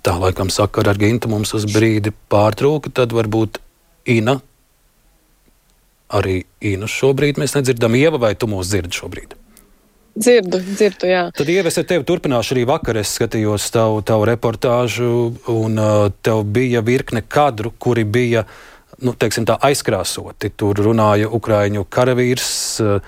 [0.00, 3.60] Tā laikam sakara ar Gintu mums uz brīdi pārtrūka, tad varbūt
[4.08, 4.38] Ina.
[6.16, 7.94] Arī Ina šobrīd mēs nedzirdam.
[7.98, 9.36] Ieva, vai tu mūs dzirdi šobrīd?
[10.20, 11.20] Dzirdu, dzirdu, jā.
[11.36, 15.10] Tad, ja es ar tevi turpināšu arī vakar, es skatījos tavu, tavu reportāžu,
[15.52, 18.42] un uh, tev bija virkne kadru, kuri bija
[19.04, 20.50] nu, teiksim, tā, aizkrāsoti.
[20.58, 22.50] Tur runāja Ukrāņu karavīrs,
[22.82, 22.98] uh,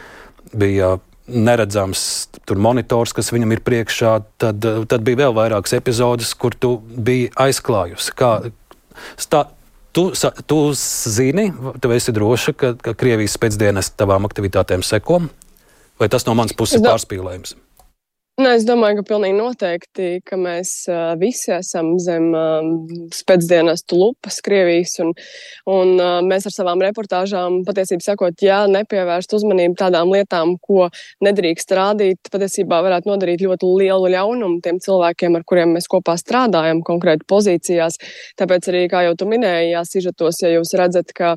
[0.55, 0.94] bija
[1.33, 2.05] neredzams
[2.49, 4.12] tur monitors, kas viņam ir priekšā.
[4.42, 8.14] Tad, uh, tad bija vēl vairākas epizodes, kur tu biji aizklājusi.
[8.18, 8.37] Kā,
[9.21, 9.49] stā,
[9.92, 10.07] Tu,
[10.49, 15.18] tu zini, tu esi droša, ka, ka Krievijas pēcdienas tavām aktivitātēm seko?
[16.01, 17.53] Vai tas no manas puses ir pārspīlējums?
[18.40, 22.64] Nē, es domāju, ka pilnīgi noteikti, ka mēs uh, visi esam zem uh,
[23.12, 25.11] spēcdienestu lupas Krievijas, un,
[25.68, 30.87] un uh, mēs ar savām reportāžām patiesībā sakot, ja nepievērst uzmanību tādām lietām, ko
[31.29, 36.81] nedrīkst rādīt, patiesībā varētu nodarīt ļoti lielu ļaunumu tiem cilvēkiem, ar kuriem mēs kopā strādājam
[36.88, 38.01] konkrēti pozīcijās.
[38.40, 41.35] Tāpēc arī, kā jau tu minēji, jāsižetos, ja jūs redzat, ka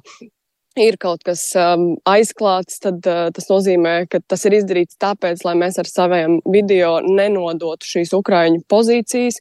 [0.80, 5.56] ir kaut kas um, aizklāts, tad uh, tas nozīmē, ka tas ir izdarīts tāpēc, lai
[5.60, 9.40] mēs ar saviem video nenodotu šīs ukraiņu pozīcijas,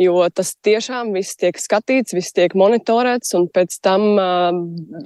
[0.00, 4.06] jo tas tiešām viss tiek skatīts, viss tiek monitorēts, un pēc tam,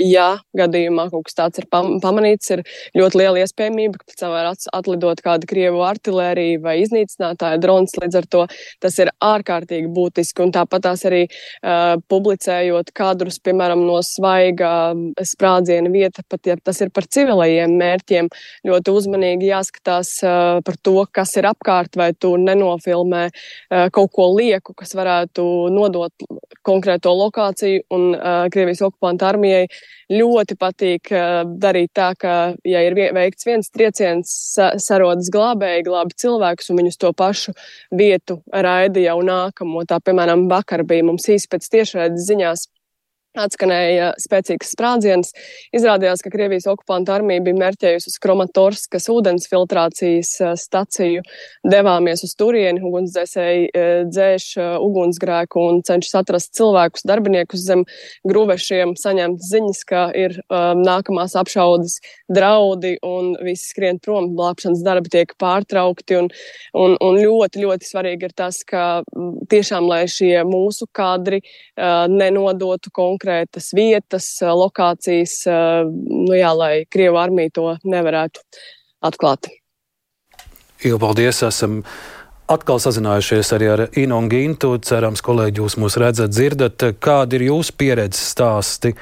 [0.01, 2.63] ja gadījumā kaut kas tāds ir pam pamanīts, ir
[2.97, 8.21] ļoti liela iespējamība, ka pēc tam var atlidot kāda Krievu artilērija vai iznīcinātāja drons, līdz
[8.23, 8.45] ar to
[8.83, 15.93] tas ir ārkārtīgi būtiski, un tāpat tās arī uh, publicējot kadrus, piemēram, no svaiga sprādziena
[15.93, 18.31] vieta, pat ja tas ir par civilajiem mērķiem,
[18.69, 24.31] ļoti uzmanīgi jāskatās uh, par to, kas ir apkārt, vai tu nenofilmē uh, kaut ko
[24.37, 26.27] lieku, kas varētu nodot
[26.67, 27.85] konkrēto lokāciju.
[27.95, 29.67] Un uh, Krievijas okupanta armijai
[30.13, 32.35] ļoti patīk uh, darīt tā, ka,
[32.69, 37.55] ja ir veikts viens trieciens, sa sarodas glābēji, glābi cilvēkus, un viņus to pašu
[37.95, 39.85] vietu raida jau nākamo.
[39.89, 42.69] Tā, piemēram, vakar bija mums īsi pēc tiešraides ziņās
[43.37, 45.35] Atskanēja spēcīgs sprādziens.
[45.77, 51.25] Izrādījās, ka Krievijas okupanta armija bija mērķējusi uz Kromatorskas ūdens filtrācijas eh, staciju.
[51.69, 57.85] Devāmies uz turieni, ugunsdzēsēji eh, dzēš eh, ugunsgrēku un cenšas atrast cilvēkus, darbiniekus zem
[58.29, 61.99] gruvešiem, saņemt ziņas, ka ir um, nākamās apšaudas
[62.33, 64.33] draudi un visi skrien prom.
[64.39, 66.31] Glābšanas darbi tiek pārtraukti un,
[66.77, 69.03] un, un ļoti, ļoti svarīgi ir tas, ka
[69.53, 75.45] tiešām, lai šie mūsu kadri uh, nenodotu konkrēti konkrētas vietas, lokācijas,
[76.09, 78.41] nu jā, lai Krievu armija to nevarētu
[79.05, 79.49] atklāt.
[80.83, 81.43] Jo, paldies!
[81.43, 81.83] Esam
[82.49, 84.79] atkal sazinājušies arī ar Inu un Gintu.
[84.79, 86.95] Cerams, kolēģi, jūs mūs redzat, dzirdat.
[87.01, 88.95] Kādi ir jūsu pieredzes stāsti?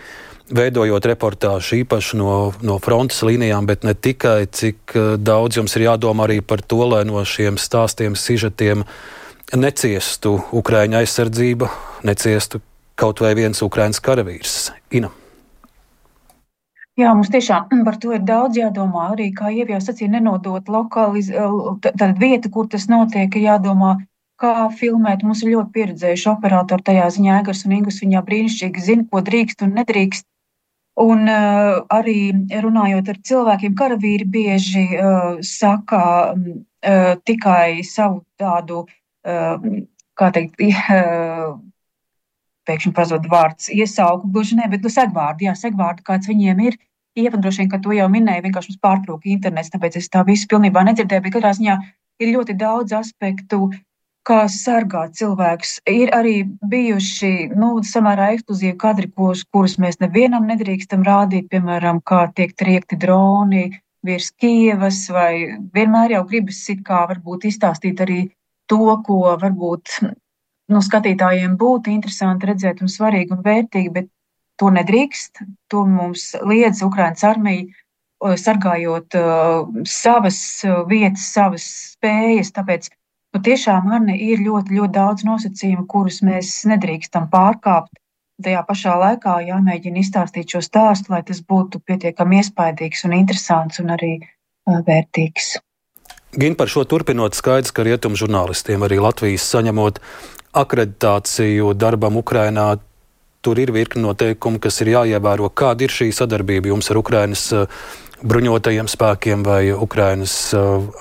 [0.47, 6.29] Veidojot reportāžu īpaši no, no frontes līnijām, bet ne tikai, cik daudz jums ir jādomā
[6.29, 8.87] arī par to, lai no šiem stāstiem, sižetiem
[9.59, 11.71] neciestu Ukraiņa aizsardzība,
[12.07, 12.63] neciestu
[12.97, 14.57] kaut vai viens Ukraiņas karavīrs.
[14.97, 15.13] Ina.
[16.97, 19.11] Jā, mums tiešām par to ir daudz jādomā.
[19.15, 21.29] Arī, kā jau jau sacīja, nenodot lokāliz,
[21.85, 23.99] tādu vietu, kur tas notiek, ir jādomā,
[24.41, 25.25] kā filmēt.
[25.25, 29.65] Mums ir ļoti pieredzējuši operatori tajā ziņā, Egars un Ingus viņā brīnišķīgi zina, ko drīkst
[29.67, 30.29] un nedrīkst.
[30.97, 32.33] Un uh, arī
[32.65, 36.01] runājot ar cilvēkiem, karavīri bieži uh, saka
[36.33, 38.87] uh, tikai savu tādu,
[39.29, 39.67] uh,
[40.17, 41.59] kā teikt, uh,
[42.69, 46.79] pēkšņi pazud vārds iesauku, gluži ne, bet nu, segvārdu, jā, segvārdu, kāds viņiem ir.
[47.17, 50.49] Ieva droši vien, ka to jau minēja, vienkārši mums pārtrūka internets, tāpēc es tā visu
[50.51, 51.77] pilnībā nedzirdēju, bet katrā ziņā
[52.21, 53.71] ir ļoti daudz aspektu,
[54.27, 55.79] kā sargāt cilvēkus.
[55.89, 56.37] Ir arī
[56.71, 62.99] bijuši nu, samērā ekskluzīvi kadri, kurus, kurus mēs nevienam nedrīkstam rādīt, piemēram, kā tiek triekti
[63.01, 63.69] droni
[64.07, 68.21] virs Kievas, vai vienmēr jau gribas it kā varbūt izstāstīt arī
[68.71, 69.99] to, ko varbūt
[70.73, 74.11] nu, skatītājiem būtu interesanti redzēt un svarīgi un vērtīgi, bet
[74.61, 75.43] to nedrīkst.
[75.73, 77.67] To mums liedz Ukraiņas armija,
[78.41, 80.39] sargājot uh, savas
[80.89, 82.53] vietas, savas spējas.
[82.57, 87.93] Tāpēc nu, tiešām Arne, ir ļoti, ļoti daudz nosacījumu, kurus mēs nedrīkstam pārkāpt.
[88.43, 93.95] Tajā pašā laikā jāmēģina izstāstīt šo stāstu, lai tas būtu pietiekami iespaidīgs un interesants un
[93.97, 95.57] arī uh, vērtīgs.
[96.37, 100.03] Gan par šo turpinot, skaidrs, ka rietumu žurnālistiem arī Latvijas saņemot
[100.57, 102.75] akreditāciju darbam Ukrainā.
[103.45, 105.53] Tur ir virkni noteikumi, kas ir jāievēro.
[105.55, 107.69] Kāda ir šī sadarbība jums ar Ukrainas uh,
[108.25, 110.55] bruņotajiem spēkiem vai Ukrainas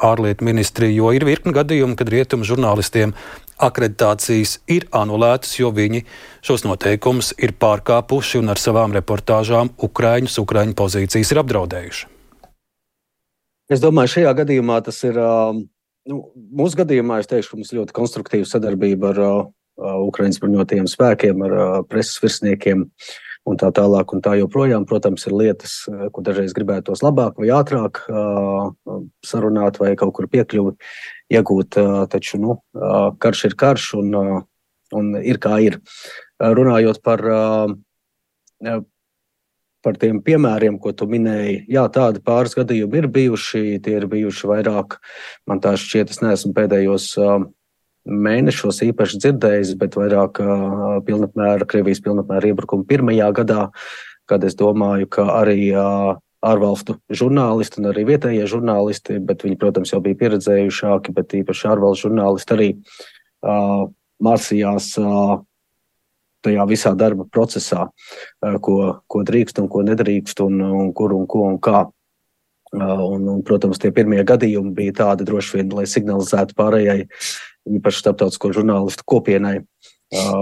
[0.04, 3.14] ārlietu ministriju, jo ir virkni gadījumu, kad rietumu žurnālistiem
[3.56, 6.04] akreditācijas ir anulētas, jo viņi
[6.44, 12.12] šos noteikumus ir pārkāpuši un ar savām reportāžām Ukraiņus, Ukraiņu pozīcijas ir apdraudējuši.
[13.72, 15.22] Es domāju, šajā gadījumā tas ir.
[16.06, 19.46] Nu, mūsu gadījumā es teikšu, ka mums ļoti konstruktīva sadarbība ar uh,
[20.06, 22.84] Ukraiņas bruņotajiem spēkiem, ar uh, preses virsniekiem
[23.50, 24.14] un tā tālāk.
[24.14, 25.74] Un tā joprojām, protams, ir lietas,
[26.14, 28.70] ko dažreiz gribētos labāk vai ātrāk uh,
[29.26, 30.76] sarunāt vai kaut kur piekļuvi
[31.34, 31.80] iegūt.
[32.14, 32.60] Taču nu,
[33.22, 34.14] karš ir karš un,
[34.94, 35.80] un ir kā ir.
[36.38, 37.26] Runājot par,
[39.86, 43.64] par tiem piemēriem, ko tu minēji, jā, tādi pāris gadījumi ir bijuši.
[43.86, 44.98] Tie ir bijuši vairāk,
[45.50, 47.12] man tā šķiet, es neesmu pēdējos
[48.06, 50.42] mēnešos īpaši dzirdējis, bet vairāk
[51.06, 53.70] pilnapmēra, Krievijas pilnapmēra iebrukuma pirmajā gadā,
[54.30, 55.72] kad es domāju, ka arī
[56.46, 62.10] ārvalstu žurnālisti un arī vietējie žurnālisti, bet viņi, protams, jau bija pieredzējušāki, bet īpaši ārvalstu
[62.10, 63.88] žurnālisti arī uh,
[64.26, 65.40] mācījās uh,
[66.46, 67.90] tajā visā darba procesā,
[68.62, 68.78] ko,
[69.12, 71.86] ko drīkst un ko nedrīkst, un, un kur un ko un kā.
[72.76, 77.06] Un, un, protams, tie pirmie gadījumi bija tādi droši vien, lai signalizētu pārējai,
[77.78, 79.62] īpaši starptautisko žurnālistu kopienai,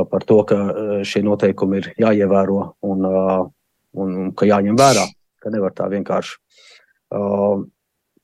[0.10, 0.58] par to, ka
[1.06, 5.06] šie noteikumi ir jāievēro un, un, un ka jāņem vērā
[5.44, 6.40] ka nevar tā vienkārši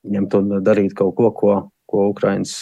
[0.09, 1.55] ņemt un darīt kaut ko, ko,
[1.89, 2.55] ko Ukraiņas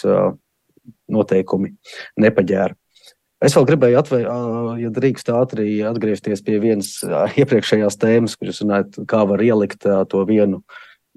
[1.13, 1.75] noteikumi
[2.23, 2.73] nepaģēra.
[3.43, 6.95] Es vēl gribēju, atvē, uh, ja drīkst ātri atgriezties pie vienas
[7.37, 10.63] iepriekšējās tēmas, kur jūs runājat, kā var ielikt to vienu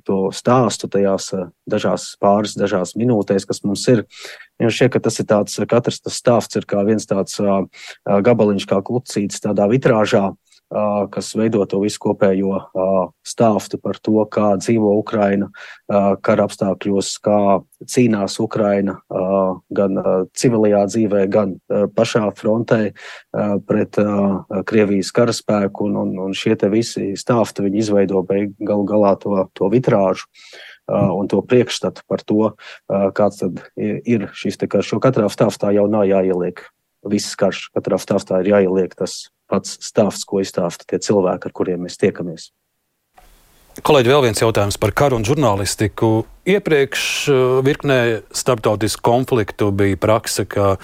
[0.05, 1.31] to stāstu tajās
[1.69, 4.05] dažās pāris, dažās minūtēs, kas mums ir.
[4.61, 7.37] Man šķiet, ka tas ir tāds, katrs tas stāsts ir kā viens tāds
[8.09, 10.31] gabaliņš, kā klucīts tādā vitrāžā,
[11.11, 12.61] kas veido to visu kopējo
[13.27, 15.51] stāstu par to, kā dzīvo Ukraina
[16.23, 17.39] kara apstākļos, kā
[17.91, 19.01] cīnās Ukraina
[19.75, 20.01] gan
[20.39, 21.57] civilajā dzīvē, gan
[21.97, 22.93] pašā frontē
[23.67, 23.99] pret
[24.71, 30.31] Krievijas karaspēku, un, un, un šie visi stāsti viņi izveido galu galā to, to vitrāžu.
[30.91, 32.55] Un to priekšstatu par to,
[33.15, 33.45] kāds
[33.79, 34.97] ir šis te karš.
[34.97, 36.65] Jo katrā stāstā jau nav jāieliek
[37.07, 41.87] viss karš, katrā stāstā ir jāieliek tas pats stāsts, ko izstāsta tie cilvēki, ar kuriem
[41.87, 42.51] mēs tiekamies.
[43.87, 46.25] Kolēģi, vēl viens jautājums par karu un žurnālistiku.
[46.51, 47.99] Iepriekš uh, virknē
[48.35, 50.75] starptautisku konfliktu bija praksa, ka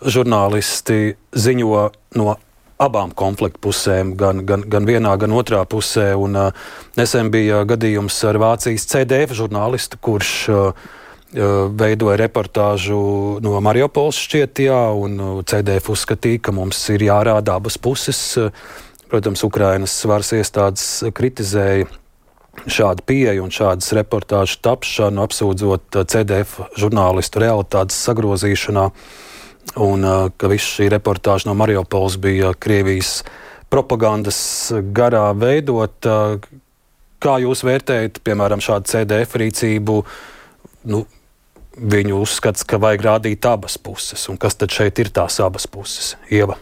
[0.00, 1.82] žurnālisti ziņo
[2.16, 2.36] no
[2.80, 6.14] abām konfliktu pusēm, gan, gan, gan vienā, gan otrā pusē.
[6.16, 10.88] Un, uh, nesen bija gadījums ar Vācijas CDF žurnālistu, kurš uh,
[11.32, 12.98] veidoja reportāžu
[13.42, 18.20] no Mariupoles šķiet, jā, un CDF uzskatīja, ka mums ir jārāda abas puses.
[19.10, 21.88] Protams, Ukrainas varas iestādes kritizēja
[22.66, 28.88] šādu pieeju un šādas reportāžu tapšanu, apsūdzot CDF žurnālistu realitātes sagrozīšanā,
[29.82, 33.20] un ka viss šī reportāža no Mariupoles bija Krievijas
[33.70, 34.40] propagandas
[34.94, 36.10] garā veidot.
[37.20, 39.96] Kā jūs vērtējat, piemēram, šādu CDF rīcību?
[40.90, 41.04] Nu,
[41.76, 44.26] viņu uzskats, ka vajag rādīt abas puses.
[44.32, 46.14] Un kas tad šeit ir tās abas puses?
[46.30, 46.58] Ieva.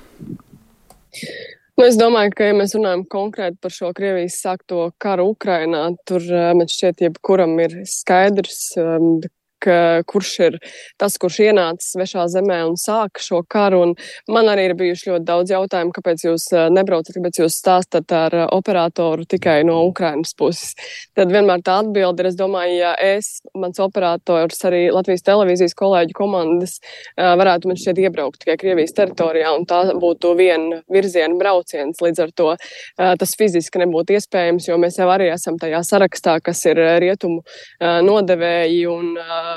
[1.78, 6.24] Nu, es domāju, ka, ja mēs runājam konkrēti par šo Krievijas sākto karu Ukrainā, tur
[6.26, 9.30] eh, man šķiet, jebkuram ir skaidrs, ka,
[9.62, 10.58] kurš ir
[11.00, 13.80] tas, kurš ienācis svešā zemē un sāka šo karu.
[13.88, 13.94] Un
[14.32, 18.36] man arī ir bijuši ļoti daudz jautājumu, kāpēc jūs eh, nebraucat, kāpēc jūs stāstat ar
[18.36, 20.74] eh, operatoru tikai no Ukrainas puses.
[21.18, 26.16] Tad vienmēr tā atbilde ir, es domāju, ja es, mans operators, arī Latvijas televīzijas kolēģu
[26.18, 32.00] komandas eh, varētu man šķiet iebraukt tikai Krievijas teritorijā, un tā būtu viena virziena brauciens.
[32.02, 32.48] Līdz ar to
[32.96, 37.42] tas fiziski nebūtu iespējams, jo mēs jau arī esam tajā sarakstā, kas ir rietumu
[37.80, 39.12] nodevēji un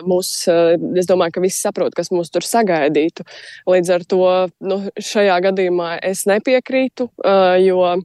[0.08, 3.26] mūs, eh, es domāju, ka visi saprot, kas mūs tur sagaidītu.
[3.70, 4.24] Līdz ar to
[4.62, 8.02] nu, šajā gadījumā es nepiekrītu, eh, jo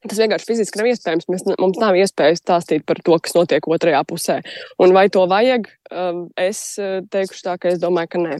[0.00, 1.26] Tas vienkārši fiziski nav iespējams.
[1.28, 4.38] Mēs, mums nav iespējas stāstīt par to, kas notiek otrajā pusē.
[4.80, 5.66] Un vai to vajag?
[5.90, 8.38] Eh, es teikšu tā, ka es domāju, ka nē.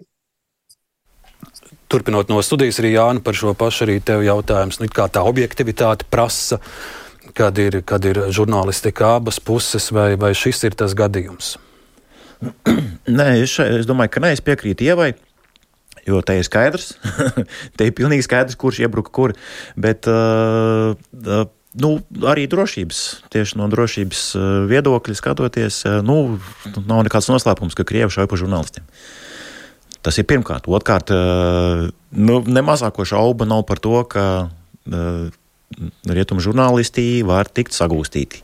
[1.93, 4.81] Turpinot no studijas, arī Jānis par šo pašu arī tev jautājums.
[4.81, 6.61] Nu, kā tā objektivitāte prasa,
[7.35, 11.59] kad ir, kad ir žurnālistika abas puses, vai, vai šis ir tas gadījums?
[13.21, 15.13] Nē, es, es domāju, ka nē, es piekrītu Ievai.
[16.09, 16.95] Jo te ir skaidrs,
[17.77, 19.35] te ir pilnīgi skaidrs, kurš iebruka kur.
[19.77, 21.43] Bet uh, uh,
[21.85, 21.91] nu,
[22.31, 23.01] arī drošības,
[23.33, 26.39] tieši no drošības uh, viedokļa skatoties, uh, nu,
[26.89, 28.87] nav nekāds noslēpums, ka Krievi šauj pa žurnālistiem.
[30.01, 30.71] Tas ir pirmkārt.
[30.73, 35.29] Otrkārt, uh, nu, nemazāko šaubu nav par to, ka uh,
[36.09, 38.41] rietumu žurnālisti var tikt sagūstīti.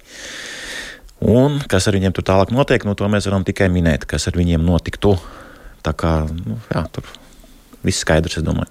[1.24, 4.36] Un kas ar viņiem tur tālāk notiek, no to mēs varam tikai minēt, kas ar
[4.36, 5.14] viņiem notiktu.
[5.86, 7.08] Tā kā nu, jā, tur
[7.86, 8.68] viss skaidrs, es domāju.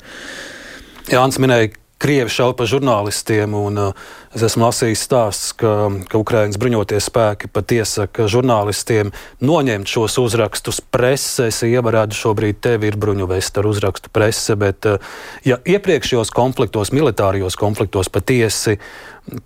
[1.10, 5.70] Jānis minēja, Krievi šauja pa žurnālistiem, un uh, es esmu lasījis stāstus, ka,
[6.12, 11.48] ka Ukraiņas bruņoties spēki pat iesaka žurnālistiem noņemt šos uzrakstus presē.
[11.54, 15.00] Es ievarētu šobrīd tevi ir bruņuvesta ar uzrakstu prese, bet uh,
[15.48, 18.76] ja iepriekšējos konfliktos, militārijos konfliktos patiesi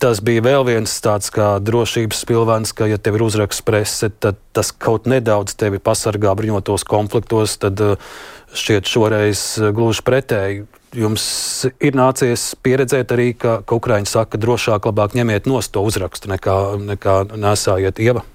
[0.02, 4.42] tas bija vēl viens tāds kā drošības pilvens, ka, ja tev ir uzraksts prese, tad
[4.58, 8.12] tas kaut nedaudz tevi pasargā bruņotos konfliktos, tad uh,
[8.58, 9.46] šķiet šoreiz
[9.78, 10.66] gluži pretēji
[10.96, 11.24] jums
[11.84, 16.58] ir nācies pieredzēt arī, ka, ka Ukraiņi saka, drošāk, labāk ņemiet nost to uzrakstu nekā,
[16.94, 18.26] nekā nesājiet ieva?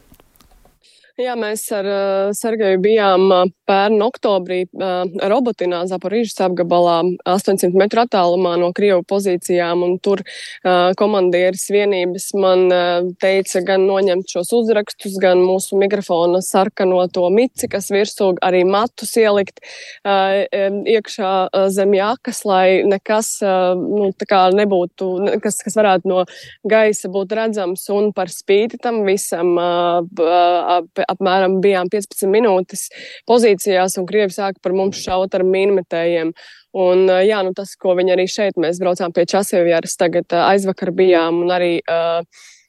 [1.14, 6.96] Jā, mēs ar uh, Sergeju bijām uh, pērn oktobrī uh, Robotinā, Zaporīžas apgabalā,
[7.30, 13.84] 800 metru attālumā no Krievu pozīcijām, un tur uh, komandieris vienības man uh, teica gan
[13.86, 20.42] noņemt šos uzrakstus, gan mūsu mikrofona sarkano to mici, kas virsū arī matus ielikt uh,
[20.50, 24.10] iekšā uh, zem jākas, lai nekas uh, nu,
[24.58, 25.12] nebūtu,
[25.46, 26.26] kas, kas varētu no
[26.66, 32.88] gaisa būt redzams, un par spīti tam visam uh, uh, apmēram bijām 15 minūtes
[33.28, 36.34] pozīcijās, un Krievi sāka par mums šaut ar mīnmetējiem.
[36.74, 41.44] Un, jā, nu tas, ko viņi arī šeit, mēs braucām pie Časevjāras, tagad aizvakar bijām,
[41.44, 42.24] un arī uh,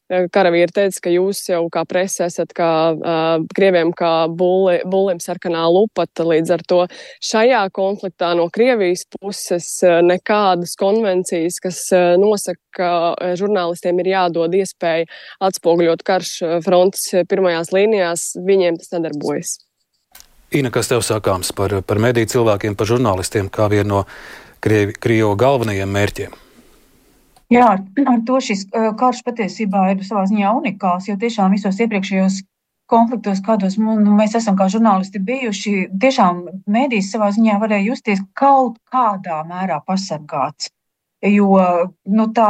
[0.10, 5.66] karavīri teica, ka jūs jau kā presa esat kā uh, krieviem kā bulli, bullim sarkanā
[5.72, 6.26] lupata.
[6.26, 6.80] Līdz ar to
[7.26, 12.90] šajā konfliktā no Krievijas puses nekādas konvencijas, kas uh, nosaka, ka
[13.40, 15.08] žurnālistiem ir jādod iespēja
[15.48, 16.34] atspoguļot karš
[16.66, 19.58] frontes pirmajās līnijās, viņiem tas nedarbojas.
[20.56, 24.02] Ina, kas tev sakāms par, par mediju cilvēkiem, par žurnālistiem kā vienu no
[24.64, 26.45] Krievi, Krievu galvenajiem mērķiem?
[27.56, 27.70] Jā,
[28.12, 28.66] ar to šis
[29.00, 32.42] karš patiesībā ir savā ziņā unikāls, jo tiešām visos iepriekšējos
[32.92, 38.78] konfliktos, kādos nu, mēs esam kā žurnālisti bijuši, tiešām mēdīs savā ziņā varēja justies kaut
[38.92, 40.70] kādā mērā pasargāts.
[41.26, 41.56] Jo
[42.06, 42.50] nu, tā,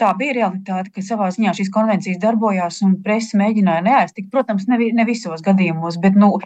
[0.00, 4.30] tā bija realitāte, ka savā ziņā šīs konvencijas darbojās un presa mēģināja neaiztikt.
[4.32, 6.36] Protams, ne, ne visos gadījumos, bet nu,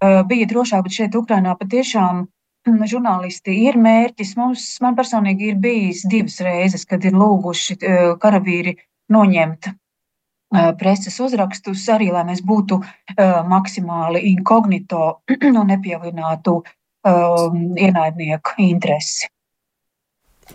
[0.00, 2.24] bija drošāk, bet šeit Ukrainā patiešām
[2.66, 4.36] žurnālisti ir mērķis.
[4.36, 8.76] Mums, man personīgi ir bijis divas reizes, kad ir lūguši eh, karavīri
[9.10, 15.22] noņemt eh, preses uzrakstus, arī lai mēs būtu eh, maksimāli inkognito
[15.60, 19.28] un nepievienātu um, ienaidnieku interesi.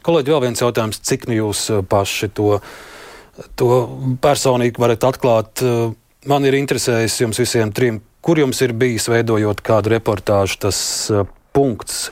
[0.03, 2.60] Kolēģi, vēl viens jautājums, cik nu jūs paši to,
[3.56, 3.70] to
[4.22, 5.64] personīgi varat atklāt?
[6.28, 10.82] Man ir interesējis jums visiem trim, kur jums ir bijis veidojot kādu reportāžu, tas
[11.56, 12.10] punkts,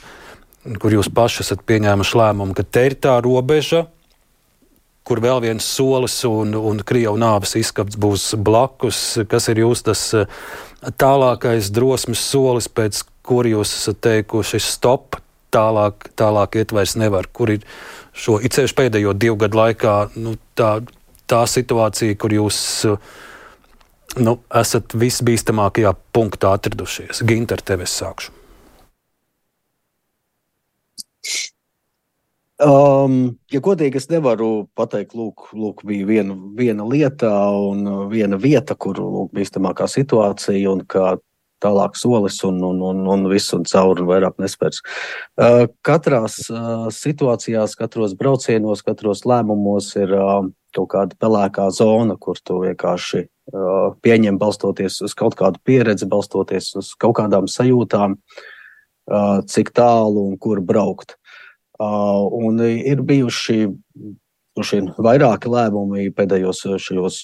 [0.79, 3.85] kur jūs paši esat pieņēmuši lēmumu, ka te ir tā robeža,
[5.03, 9.01] kur vēl viens solis un, un krievu nāves izskats būs blakus.
[9.29, 10.37] Kas ir jūsu tas eh,
[10.99, 15.19] tālākais drosmes solis, pēc kur jūs esat teikuši stop,
[15.53, 17.67] tālāk, tālāk iet vairs nevar, kur ir
[18.15, 20.77] šo itsevišķi pēdējo divu gadu laikā nu, tā,
[21.29, 22.61] tā situācija, kur jūs
[24.23, 27.23] nu, esat visbīstamākajā punktā atradušies.
[27.27, 28.42] Ginter, tevi es sākšu.
[32.61, 38.37] Um, ja godīgi, es nevaru pateikt, lūk, lūk bija viena, viena lieta un uh, viena
[38.37, 41.15] vieta, kur lūk, bīstamākā situācija un kā
[41.63, 44.83] tālāk solis un, un, un, un viss un cauri un vairāk nespērs.
[45.33, 50.45] Uh, katrās uh, situācijās, katros braucienos, katros lēmumos ir uh,
[50.77, 56.75] kaut kāda pelēkā zona, kur tu vienkārši uh, pieņem balstoties uz kaut kādu pieredzi, balstoties
[56.79, 58.49] uz kaut kādām sajūtām, uh,
[59.09, 61.17] cik tālu un kur braukt.
[61.79, 63.57] Un ir bijuši
[64.61, 67.23] šiem vairāki lēmumi pēdējos šajos,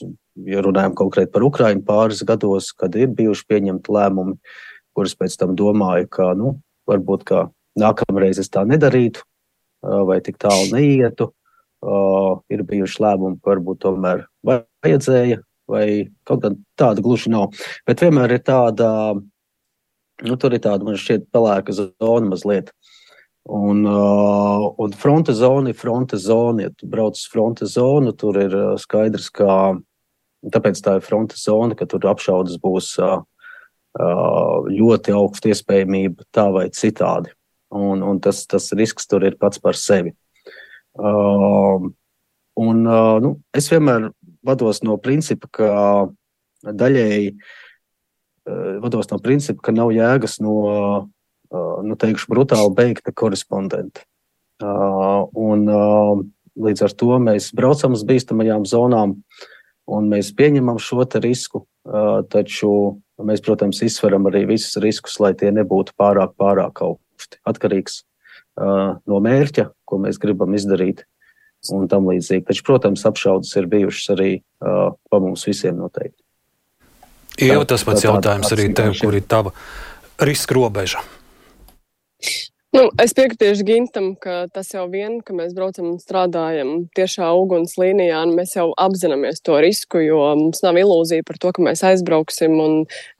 [0.50, 4.38] ja runājam konkrēti par Ukraiņu, pāris gados, kad ir bijuši pieņemti lēmumi,
[4.98, 6.56] kurus pēc tam domāju, ka, nu,
[6.90, 7.44] varbūt, ka
[7.80, 9.22] nākamreiz es tā nedarītu,
[9.82, 11.32] vai tik tālu neietu.
[11.80, 15.38] Uh, ir bijuši lēmumi, ka varbūt tomēr vajadzēja,
[15.72, 15.86] vai
[16.28, 17.54] kaut kā tāda gluži nav.
[17.88, 18.90] Bet vienmēr ir tāda,
[20.26, 22.74] nu, tur ir tāda, man šķiet, pelēka zona mazliet.
[23.50, 26.68] Un, uh, un fronte zona ir fronte zona.
[26.68, 29.80] Ja tu brauc uz fronte zonu, tur ir uh, skaidrs, ka
[30.54, 33.24] tāpēc tā ir fronte zona, ka tur apšaudas būs uh,
[34.00, 37.34] uh, ļoti augsta iespējamība tā vai citādi.
[37.74, 40.14] Un, un tas, tas risks tur ir pats par sevi.
[41.00, 41.90] Uh,
[42.60, 44.10] un, uh, nu, es vienmēr
[44.46, 45.72] vados no principa, ka
[46.66, 47.58] daļēji uh,
[48.84, 51.08] vados no principa, ka nav jēgas no uh,
[51.84, 54.06] nu, teikšu, brutāli beigta korespondenta.
[54.60, 55.66] Un,
[56.60, 59.16] līdz ar to mēs braucam uz bīstamajām zonām
[59.89, 61.66] un mēs pieņemam šo risku,
[62.30, 62.72] taču
[63.24, 67.39] mēs, protams, izsveram arī visus riskus, lai tie nebūtu pārāk, pārāk augsti.
[67.47, 68.04] Atkarīgs
[68.60, 71.06] no mērķa, ko mēs gribam izdarīt,
[71.74, 72.45] un tam līdzīgi.
[72.47, 76.22] Taču, protams, apšaudas ir bijušas arī pa mums visiem noteikti.
[77.40, 79.54] Jau tas pats jautājums arī tev, kur ir tava
[80.20, 81.04] riska robeža.
[82.70, 87.72] Nu, es piekritīšu Gintam, ka tas jau vien, ka mēs braucam un strādājam tiešā uguns
[87.82, 91.82] līnijā, un mēs jau apzināmies to risku, jo mums nav ilūzija par to, ka mēs
[91.90, 92.76] aizbrauksim un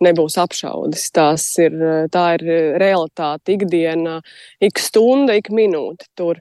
[0.06, 1.08] nebūs apšaudas.
[1.18, 1.74] Tās ir,
[2.14, 2.45] tā ir
[2.78, 4.20] realitāte ikdiena,
[4.62, 6.38] ik stunda, ik minūte tur.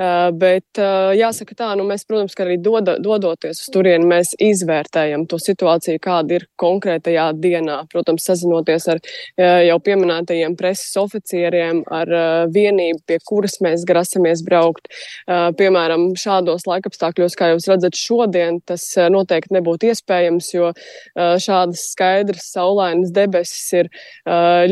[0.00, 4.32] Uh, bet uh, jāsaka tā, nu mēs, protams, ka arī doda, dodoties uz turieni, mēs
[4.40, 7.82] izvērtējam to situāciju, kāda ir konkrētajā dienā.
[7.92, 12.16] Protams, sazinoties ar uh, jau pieminētajiem preses oficieriem, ar
[12.52, 14.90] vienība, pie kuras mēs grasamies braukt.
[15.26, 20.70] Piemēram, šādos laikapstākļos, kā jūs redzat, šodien tas noteikti nebūtu iespējams, jo
[21.16, 23.90] šādas skaidras saulainas debesis ir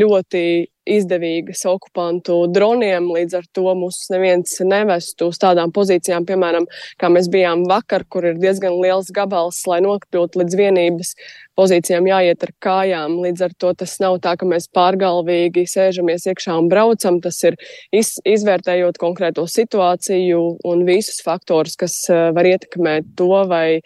[0.00, 0.44] ļoti
[0.84, 3.06] izdevīgas okupantu droniem.
[3.14, 6.66] Līdz ar to mūs neviens nevest uz tādām pozīcijām, piemēram,
[7.00, 11.14] kā mēs bijām vakar, kur ir diezgan liels gabals, lai nokļūtu līdz vienības
[11.59, 13.18] pozīcijām jāiet ar kājām.
[13.24, 17.20] Līdz ar to tas nav tā, ka mēs pārgalvīgi sēžamies iekšā un braucam.
[17.24, 17.59] Tas ir
[17.94, 23.80] iz, izvērtējot konkrēto situāciju un visus faktorus, kas eh, var ietekmēt to, vai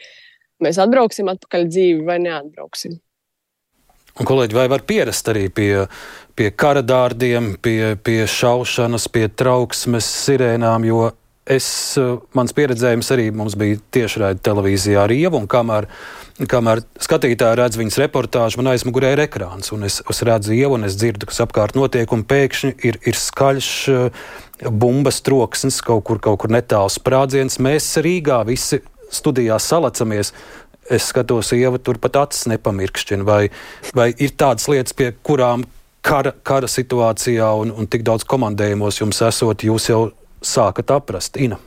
[0.65, 2.99] mēs atbrauksim atpakaļ dzīvi vai neatbrauksim.
[4.19, 5.85] Un, kolēģi, vai var pierast arī pie,
[6.35, 10.87] pie kara dārdiem, pie, pie šaušanas, pie trauksmes, sirēnām?
[10.89, 11.13] Jo
[11.49, 11.69] es,
[12.37, 15.89] mans pieredzējums arī mums bija tiešraidi televīzijā ar Ievu, un kamēr,
[16.51, 20.89] kamēr skatītāji redz viņas reportāžu, man aizmugurē ir ekrāns, un es, es redzu Ievu, un
[20.89, 23.73] es dzirdu, kas apkārt notiek, un pēkšņi ir, ir skaļš
[24.69, 27.61] bumbas troksnis, kaut kur, kaut kur netālu sprādziens.
[27.63, 28.83] Mēs Rīgā visi
[29.15, 30.35] studijā salacamies
[30.91, 33.43] es skatos, ieva turpat acis nepamirkšķina, vai,
[33.97, 35.67] vai ir tādas lietas, pie kurām
[36.05, 40.03] kara, kara situācijā un, un tik daudz komandējumos jums esot, jūs jau
[40.45, 41.59] sākat aprast, Ina?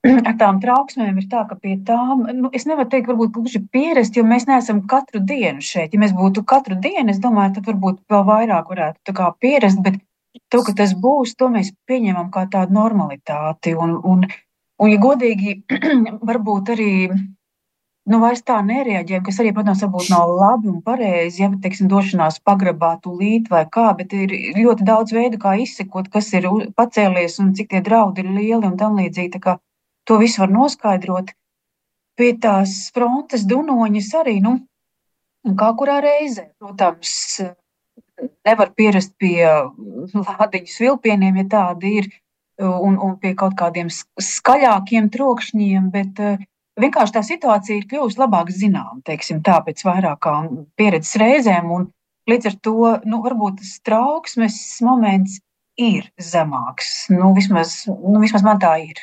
[0.00, 4.16] Ar tām trauksmēm ir tā, ka pie tām, nu, es nevaru teikt, varbūt gluži pierast,
[4.16, 5.92] jo mēs neesam katru dienu šeit.
[5.92, 10.00] Ja mēs būtu katru dienu, es domāju, tad varbūt vēl vairāk varētu pierast, bet
[10.48, 13.76] to, ka tas būs, to mēs pieņemam kā tādu normalitāti.
[13.76, 14.24] Un, un,
[14.80, 15.58] Un, ja godīgi,
[16.30, 16.92] varbūt arī
[18.08, 22.94] nu, vairs tā nereaģējam, kas arī, protams, nav labi un pareizi, ja teiksim, došanās pagrabā
[23.04, 27.70] tūlīt vai kā, bet ir ļoti daudz veidu, kā izsekot, kas ir pacēlies un cik
[27.74, 29.42] tie draudi ir lieli un tam līdzīgi.
[30.08, 31.34] To visu var noskaidrot.
[32.18, 34.56] Pie tās frontes dunoņas arī, nu,
[35.56, 37.12] kā kurā reizē, protams,
[38.44, 42.10] nevar pierast pie lādiņu svilpieniem, ja tādi ir
[42.60, 46.42] un, un pie kaut kādiem skaļākiem trokšņiem, bet uh,
[46.78, 51.88] vienkārši tā situācija ir kļuvusi labāk zināma, teiksim tā, pēc vairākām pieredzes reizēm, un
[52.30, 52.76] līdz ar to,
[53.08, 55.40] nu, varbūt tas trauksmes moments
[55.80, 57.08] ir zemāks.
[57.12, 59.00] Nu, vismaz, nu, vismaz man tā ir.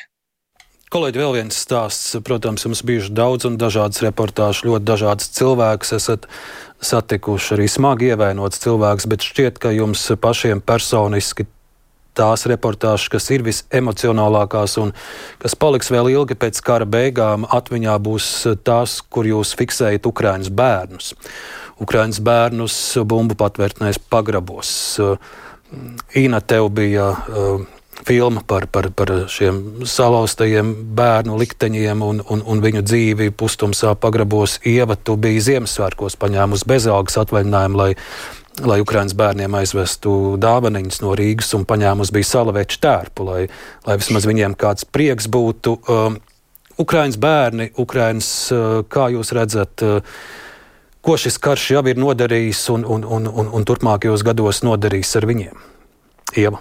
[0.88, 2.14] Kolēģi, vēl viens stāsts.
[2.24, 5.92] Protams, jums bijuši daudz un dažādas reportāžas, ļoti dažādas cilvēkus.
[5.98, 6.24] Esat
[6.80, 11.44] satikuši arī smagi ievainots cilvēks, bet šķiet, ka jums pašiem personiski
[12.18, 14.92] tās reportāžas, kas ir visemocionālākās un
[15.42, 18.28] kas paliks vēl ilgi pēc kara beigām, atmiņā būs
[18.66, 21.14] tās, kur jūs fiksējat Ukraiņas bērnus.
[21.78, 24.70] Ukraiņas bērnus bumbu patvērtnēs pagrabos.
[26.18, 27.66] Īna, tev bija uh,
[28.06, 34.58] filma par, par, par šiem salauztajiem bērnu likteņiem un, un, un viņu dzīvi pustumsā pagrabos.
[34.66, 37.90] Ieva, tu biji Ziemassvētkos paņēmusi bezalgas atvaļinājumu, lai
[38.64, 43.42] lai Ukraiņas bērniem aizvestu dāvanas no Rīgas un paņēmusi bija salaveču tērpu, lai,
[43.86, 45.76] lai vismaz viņiem kāds prieks būtu.
[45.90, 46.18] Um,
[46.78, 50.18] Ukraiņas bērni, Ukraiņas, uh, kā jūs redzat, uh,
[51.02, 55.26] ko šis karš jau ir nodarījis un, un, un, un, un turpmākajos gados nodarīs ar
[55.28, 55.64] viņiem?
[56.38, 56.60] Ieva.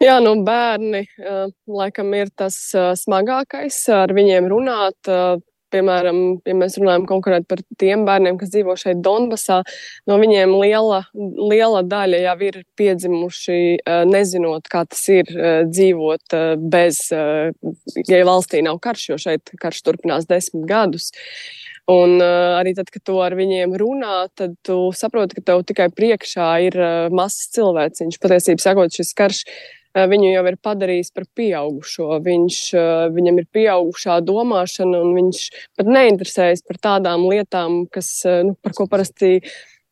[0.00, 3.82] Jā, nu bērni uh, laikam ir tas uh, smagākais.
[3.92, 5.36] Ar viņiem runāt, uh,
[5.72, 9.60] piemēram, ja mēs runājam konkrēti par tiem bērniem, kas dzīvo šeit Donbasā,
[10.10, 16.36] no viņiem liela, liela daļa jau ir piedzimuši, eh, nezinot, kā tas ir eh, dzīvot
[16.36, 21.10] eh, bez, ja valstī nav karš, jo šeit karš turpinās desmit gadus.
[21.90, 25.88] Un uh, arī tad, kad tu ar viņiem runā, tad tu saproti, ka tev tikai
[25.90, 28.18] priekšā ir uh, mazs cilvēciņš.
[28.22, 32.20] Patiesībā sakot, šis karš uh, viņu jau ir padarījis par pieaugušo.
[32.22, 38.42] Viņš, eh, viņam ir pieaugušā domāšana, un viņš pat neinteresējas par tādām lietām, kas, eh,
[38.44, 39.42] nu, par ko parasti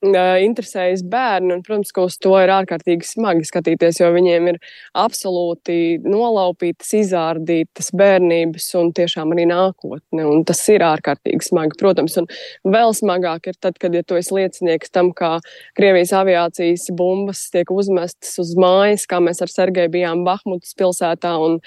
[0.02, 1.54] interesējas bērni.
[1.56, 4.58] Un, protams, ka uz to ir ārkārtīgi smagi skatīties, jo viņiem ir
[4.94, 10.24] absolūti nolaupītas, izārdītas bērnības un tiešām arī nākotne.
[10.24, 12.18] Un tas ir ārkārtīgi smagi, protams.
[12.20, 12.28] Un
[12.64, 15.38] vēl smagāk ir tad, kad ja tu esi liecinieks tam, kā
[15.78, 21.34] Krievijas aviācijas bumbas tiek uzmestas uz mājas, kā mēs ar Sergeju bijām Bahmutas pilsētā.
[21.42, 21.58] Un,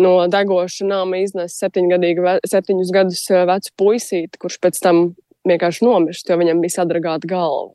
[0.00, 5.02] no degoša nama iznes septiņus gadus vecu puisīti, kurš pēc tam
[5.48, 7.72] vienkārši nomirst, jo viņam bija sadragāta galva.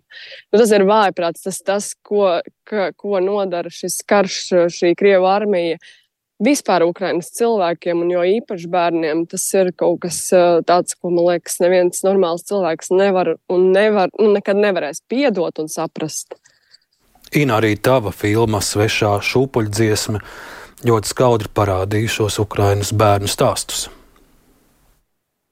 [0.52, 4.42] Nu, tas ir vājprāts, tas, tas ko, ka, ko nodara šis karš,
[4.74, 5.80] šī Krieva armija.
[6.44, 10.20] Vispār Ukraiņas cilvēkiem, un jo īpaši bērniem, tas ir kaut kas
[10.70, 15.72] tāds, ko man liekas, neviens normāls cilvēks nevar un nevar, nu, nekad nevarēs piedot un
[15.74, 16.38] saprast.
[17.36, 20.22] Ina, arī tava filma Svešā šūpuļdziesma
[20.86, 23.88] ļoti skaudri parādīja šos Ukraiņas bērnu stāstus.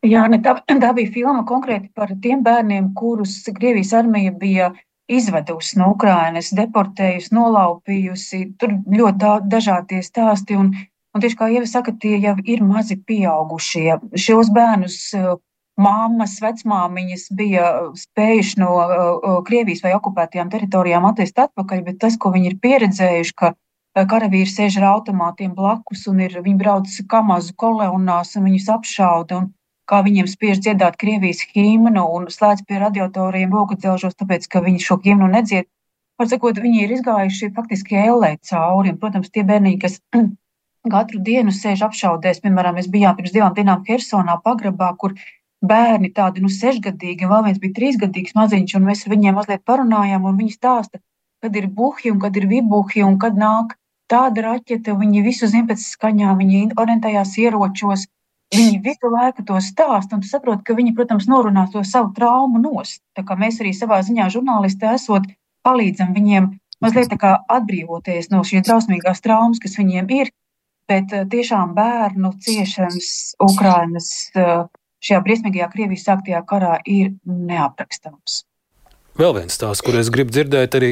[0.05, 4.73] Jā, ne, tā, tā bija filma konkrēti par tiem bērniem, kurus Krievijas armija bija
[5.09, 8.41] izvedusi no Ukrainas, deportējusi, nolaupījusi.
[8.59, 10.57] Tur ļoti da, dažādi stāsti.
[10.61, 10.71] Un,
[11.15, 13.97] un tieši kā jau saka, tie jau ir mazi pieaugušie.
[14.19, 14.99] Šos bērnus
[15.81, 22.31] māmas, vecmāmiņas bija spējuši no uh, Krievijas vai okupētajām teritorijām atvest atpakaļ, bet tas, ko
[22.35, 23.55] viņi ir pieredzējuši, ka
[24.03, 29.41] karavīri sēž ar automātiem blakus un ir, viņi brauc kamazu kolonās un viņus apšauda.
[29.41, 29.51] Un,
[29.89, 34.99] kā viņiem spiež dziedāt Krievijas himnu un slēdz pie radiatoriem rokudzelžos, tāpēc, ka viņi šo
[35.05, 35.69] himnu nedzied.
[36.19, 38.93] Var sakot, viņi ir izgājuši faktiski ellē cauri.
[38.93, 39.99] Un, protams, tie bērni, kas
[40.95, 45.17] katru dienu sēž apšaudēs, piemēram, mēs bijām pirms divām dienām Hersonā pagrabā, kur
[45.65, 49.63] bērni tādi, nu, sešgadīgi, un vēl viens bija trīsgadīgs maziņš, un mēs ar viņiem mazliet
[49.67, 51.01] parunājām, un viņi stāsta,
[51.43, 53.75] kad ir buhi un kad ir vibuhi, un kad nāk
[54.11, 58.05] tāda raķete, viņi visu zina pēc skaņām, viņi orientējās ieročos,
[58.53, 62.61] Viņi visu laiku to stāst, un tu saproti, ka viņi, protams, norunās to savu traumu
[62.61, 63.01] nost.
[63.17, 65.25] Tā kā mēs arī savā ziņā žurnālisti esot,
[65.65, 66.51] palīdzam viņiem
[66.83, 70.33] mazliet atbrīvoties no šīs drausmīgās traumas, kas viņiem ir.
[70.85, 73.07] Bet eh, tiešām bērnu ciešanas
[73.41, 74.67] Ukrainas eh,
[75.01, 78.43] šajā briesmīgajā Krievijas sāktajā karā ir neaprakstāms.
[79.15, 80.91] Vēl viens stāsts, kur es gribu dzirdēt, arī,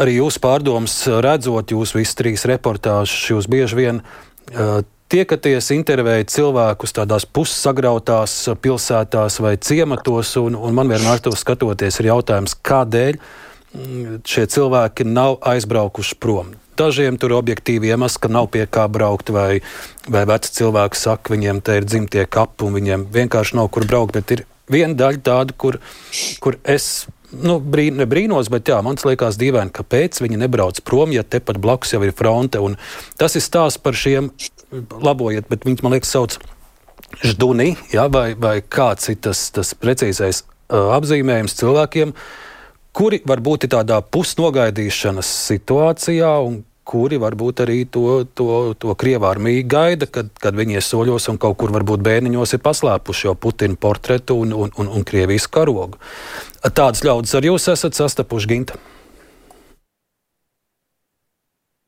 [0.00, 6.94] arī jūsu pārdomas, redzot jūsu visas trīs reportāžas, jūs bieži vien uh, tiekaties, intervējat cilvēkus
[6.96, 14.22] tādās pussagrautās pilsētās vai ciematos, un, un man vienmēr to skatoties, ir jautājums, kādēļ mm,
[14.26, 16.54] šie cilvēki nav aizbraukuši prom.
[16.76, 19.62] Dažiem tur objektīvi iemesli, ka nav pie kā braukt, vai,
[20.12, 24.12] vai veci cilvēki saka, viņiem te ir dzimtie kapi, un viņiem vienkārši nav kur braukt.
[24.18, 25.78] Bet ir viena daļa tāda, kur,
[26.44, 31.14] kur es nu, brī, ne brīnos, bet jā, man liekas dīvaini, kāpēc viņi nebrauc prom,
[31.14, 32.60] ja tepat blakus jau ir fronte.
[32.62, 32.76] Un
[33.16, 34.30] tas ir stāsts par šiem
[34.72, 36.38] labojiet, bet viņas, man liekas, sauc
[37.22, 42.14] žduni, ja, vai, vai kāds ir tas, tas precīzais apzīmējums cilvēkiem,
[42.96, 49.64] kuri varbūt ir tādā pusnogaidīšanas situācijā un kuri varbūt arī to, to, to krievu armiju
[49.66, 54.38] gaida, kad, kad viņi iesoļos un kaut kur varbūt bērniņos ir paslēpuši jau Putina portretu
[54.44, 55.98] un, un, un, un Krievijas karogu.
[56.62, 58.78] Tādas ļaudis arī jūs esat sastapuši Ginta?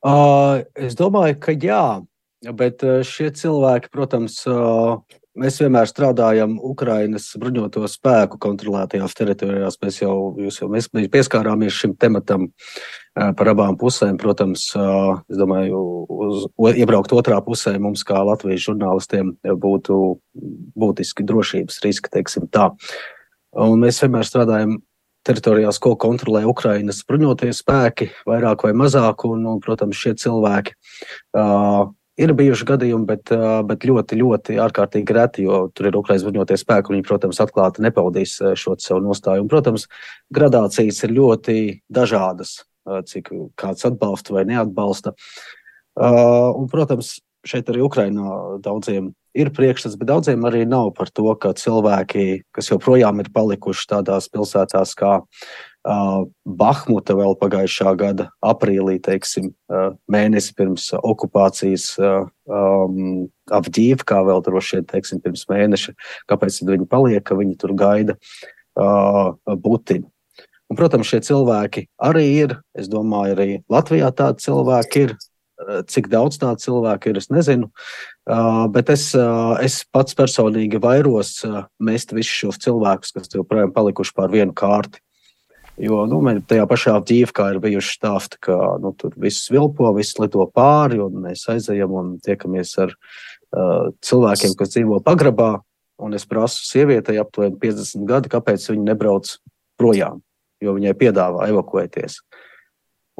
[0.02, 2.02] Uh, es domāju, ka jā.
[2.38, 9.78] Bet eh, šie cilvēki, protams, eh, mēs vienmēr strādājam Ukraiņas bruņoto spēku kontrolētajās teritorijās.
[9.82, 14.20] Mēs jau, jau mēs pieskārāmies šim tematam eh, par abām pusēm.
[14.22, 16.46] Protams, es domāju, uz,
[16.78, 20.00] iebraukt otrā pusē mums, kā Latvijas žurnālistiem, būtu
[20.78, 22.70] būtiski drošības riski, teiksim tā.
[23.58, 24.78] Un mēs vienmēr strādājam
[25.26, 30.76] teritorijās, ko kontrolē Ukraiņas bruņotie spēki, vairāk vai mazāk, un, un protams, šie cilvēki
[31.36, 33.30] uh, Ir bijuši gadījumi, bet,
[33.68, 36.94] bet ļoti, ļoti ārkārtīgi reti, jo tur ir Ukraiņas bruņoties spēki.
[36.96, 39.44] Viņi, protams, atklāti nepaudīs šo savu nostāju.
[39.44, 39.86] Un, protams,
[40.34, 41.56] gradācijas ir ļoti
[41.94, 42.56] dažādas,
[43.06, 45.14] cik kāds atbalsta vai neatbalsta.
[45.94, 48.34] Un, protams, šeit arī Ukraiņā
[48.66, 53.92] daudziem ir priekšstats, bet daudziem arī nav par to, ka cilvēki, kas joprojām ir palikuši
[53.94, 55.20] tādās pilsētās kā
[55.86, 59.52] Bahmuta vēl pagājušā gada aprīlī, teiksim,
[60.10, 65.94] mēnesi pirms okupācijas, um, Avģīvkā vēl droši vien, teiksim, pirms mēneša.
[66.28, 68.18] Kāpēc viņi paliek, ka viņi tur gaida
[68.76, 70.10] uh, Putinu?
[70.68, 72.58] Un, protams, šie cilvēki arī ir.
[72.76, 75.16] Es domāju, arī Latvijā tādi cilvēki ir.
[75.90, 77.66] Cik daudz tādu cilvēku ir, es nezinu.
[78.28, 83.72] Uh, bet es, uh, es pats personīgi vairos uh, mest visus šos cilvēkus, kas joprojām
[83.74, 85.02] palikuši pār vienu kārti.
[85.78, 86.18] Jo nu,
[86.50, 91.20] tajā pašā dzīvē ir bijuši stāsti, ka nu, tur viss vilpo, viss lido pāri, un
[91.28, 95.58] mēs aizejam un tiekamies ar uh, cilvēkiem, kas dzīvo pagrabā.
[95.98, 99.32] Un es prasu sievietei aptuveni 50 gadi, kāpēc viņa nebrauc
[99.78, 100.22] projām.
[100.58, 102.18] jo viņai piedāvā evakuēties.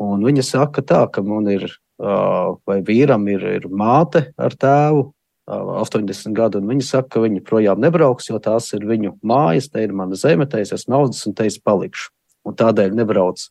[0.02, 5.08] Un viņa saka, tā, ka man ir, vai vīram ir, ir māte ar tēvu,
[5.48, 9.86] 80 gadu, un viņi saka, ka viņi projām nebrauks, jo tās ir viņu mājas, te
[9.86, 12.10] ir mana zeme, te es esmu audzis un te es palikšu.
[12.48, 13.44] Un tādēļ nebrauc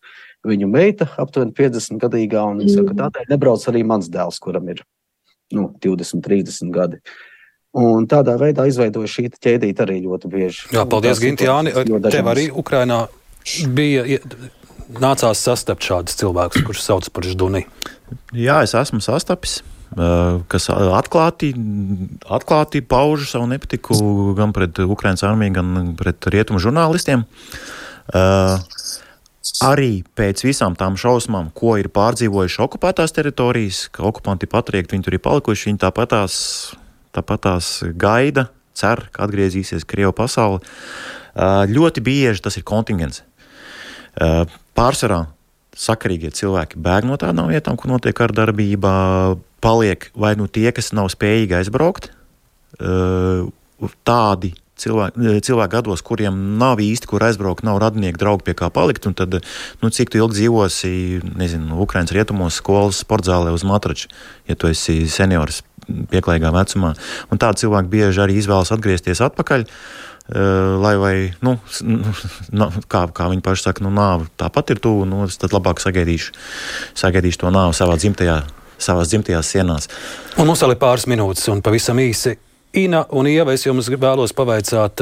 [0.48, 3.00] viņu meita, aptuveni 50 gadīgā, un viņi saka, mhm.
[3.04, 4.84] tādēļ nebrauc arī mans dēls, kuram ir
[5.56, 7.02] nu, 20, 30 gadi.
[7.78, 10.68] Un tādā veidā izveidoja šī ķēdīte arī ļoti bieži.
[10.74, 11.76] Jā, paldies, Ginti, Jāni.
[12.10, 13.04] Tev arī Ukrainā
[13.76, 14.20] bija
[14.98, 17.68] nācās sastapt šādus cilvēkus, kurus sauc par žduni.
[18.34, 19.60] Jā, es esmu sastapis
[20.52, 21.54] kas atklāti,
[22.28, 27.26] atklāti pauž savu nepatiku gan pret Ukraiņas armiju, gan pret rietumu žurnālistiem.
[29.64, 35.16] Arī pēc visām tām šausmām, ko ir pārdzīvojuši okupētās teritorijas, ka okupanti patriekti, viņi tur
[35.18, 36.36] ir palikuši, viņi tāpatās,
[37.16, 38.48] tāpatās gaida,
[38.78, 40.62] cer, ka atgriezīsies Krievu pasauli.
[41.72, 43.24] Ļoti bieži tas ir kontingents.
[44.78, 45.24] Pārsvarā
[45.78, 48.92] sakarīgie cilvēki bēg no tādām vietām, kur notiek ar darbība,
[49.62, 52.12] paliek vai nu tie, kas nav spējīgi aizbraukt,
[54.06, 59.08] tādi cilvēki, cilvēki gados, kuriem nav īsti kur aizbraukt, nav radinieki, draugi pie kā palikt.
[59.18, 59.40] Tad,
[59.82, 60.92] nu, cik tu ilgi dzīvosi,
[61.40, 64.12] nezinu, Ukraiņas rietumos, skolas sportzālē uz matrača,
[64.50, 66.94] ja tu esi seniors pieklājīgā vecumā.
[67.32, 69.66] Un tādi cilvēki bieži arī izvēlas atgriezties atpakaļ.
[70.28, 71.54] Uh, lai vai, nu,
[71.88, 76.36] nu, kā, kā viņi paši saka, nu, nāve tāpat ir tuvu, nu, tad labāk sagaidīšu,
[77.00, 78.42] sagaidīšu to nāvi savā dzimtajā
[78.78, 79.90] savās dzimtajās sienās.
[80.38, 82.38] Un mums vēl ir pāris minūtes, un pavisam īsi.
[82.78, 85.02] Ina un Ieva, es jums vēlos pavaicāt,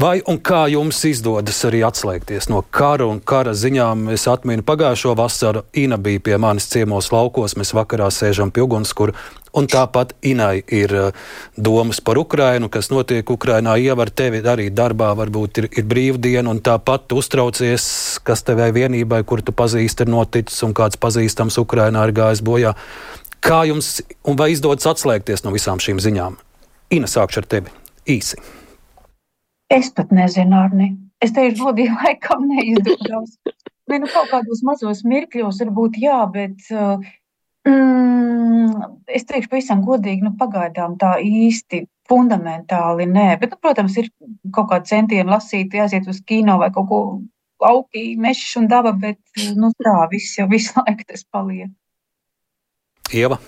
[0.00, 4.08] vai un kā jums izdodas arī atslēgties no kara un kara ziņām.
[4.14, 9.14] Es atminu pagājušo vasaru, Ina bija pie manis ciemos laukos, mēs vakarā sēžam pie ugunskura,
[9.56, 10.92] Un tāpat Inai ir
[11.56, 13.78] domas par Ukrajinu, kas notiek Ukrajinā.
[13.80, 17.86] Ievar tevi arī darbā, varbūt ir, ir brīvdiena, un tāpat uztraucies,
[18.26, 22.74] kas tevai vienībai, kur tu pazīsti, ir noticis, un kāds pazīstams Ukrajinā ir gājis bojā.
[23.46, 26.38] Kā jums, un vai izdodas atslēgties no visām šīm ziņām?
[26.96, 27.74] Ina, sākšu ar tevi
[28.16, 28.40] īsi.
[29.72, 30.92] Es pat nezinu, Arni.
[31.22, 33.38] Es teikšu, godīgi, laikam neizdodas.
[33.86, 36.98] Ne, nu, kaut kādos mazos mirkļos varbūt jā, bet uh,
[37.66, 43.24] Mm, es teikšu, pavisam godīgi, nu, pagaidām tā īsti fundamentāli nē.
[43.40, 44.12] Bet, nu, protams, ir
[44.54, 47.00] kaut kāda centiena lasīt, aiziet uz kino vai kaut ko
[47.64, 49.18] lauki, mešs un daba, bet
[49.58, 51.72] nu, tā viss jau visu laiku tas paliek.
[53.14, 53.38] Ieva.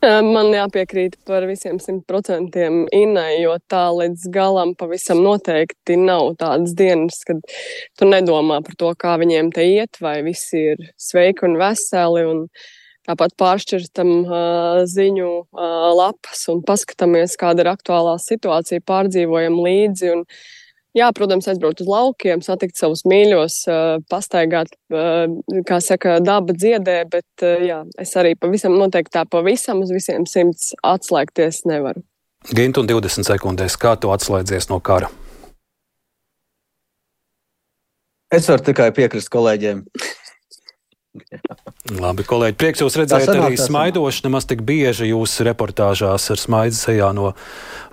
[0.00, 6.72] Man jāpiekrīt par visiem simt procentiem Inai, jo tā līdz galam pavisam noteikti nav tādas
[6.72, 7.42] dienas, kad
[8.00, 12.24] tu nedomā par to, kā viņiem te iet, vai visi ir sveiki un veseli.
[12.32, 12.68] Un, uh,
[13.08, 20.10] Tāpat pāršķirtam uh, ziņu uh, lapas un paskatāmies, kāda ir aktuālā situācija, pārdzīvojam līdzi.
[20.14, 20.26] Un,
[20.96, 25.26] jā, protams, aizbraukt uz laukiem, satikt savus mīļos, uh, pastaigāt, uh,
[25.68, 30.26] kā saka, daba dziedē, bet uh, jā, es arī pavisam noteikti tā pavisam uz visiem
[30.30, 32.04] simts atslēgties nevaru.
[32.56, 35.10] Gint un 20 sekundēs, kā tu atslēdzies no kara?
[38.30, 39.82] Es varu tikai piekrist kolēģiem.
[41.90, 44.22] Labi, kolēģi, prieks jūs redzēt sanāk, arī smaidoši.
[44.28, 47.32] Nemaz tik bieži jūsu reportāžās ar smaidu sejā no,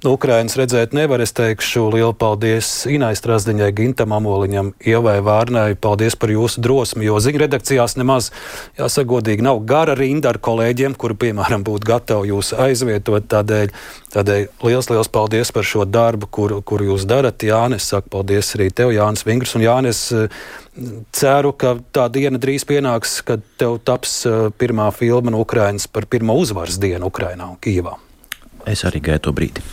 [0.06, 1.24] no Ukrainas redzēt nevar.
[1.24, 5.72] Es teikšu lielu paldies Inai Strasdiņai, Gintam Amoliņam, Ievai Vārnai.
[5.82, 8.30] Paldies par jūsu drosmi, jo ziņu redakcijās nemaz,
[8.78, 13.26] jāsaka godīgi, nav gara rinda ar kolēģiem, kuri, piemēram, būtu gatavi jūs aizvietot.
[13.34, 13.74] Tādēļ,
[14.14, 17.42] tādēļ liels, liels paldies par šo darbu, kuru, kuru jūs darat.
[17.48, 20.06] Jānis, saku paldies arī tev, Jānis Vingrs un Jānis
[21.16, 24.22] ceru, ka tā diena drīz pienāks, kad tev taps
[24.60, 27.98] pirmā filma no Ukrainas par pirmo uzvaras dienu Ukrainā un Kīvā.
[28.68, 29.64] Es arī gaidu to brīdi.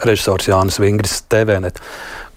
[0.00, 1.80] Režisors Jānis Vingris, TVNet.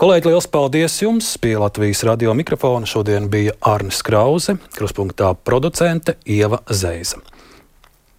[0.02, 1.30] Kolēģi, liels paldies jums!
[1.40, 7.22] Pie Latvijas radio mikrofona šodien bija Arnis Krause, kruspunktā producente Ieva Zeiza.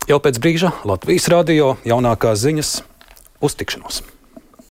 [0.08, 2.74] Jau pēc brīža Latvijas radio jaunākās ziņas
[3.44, 4.13] uztikšanos.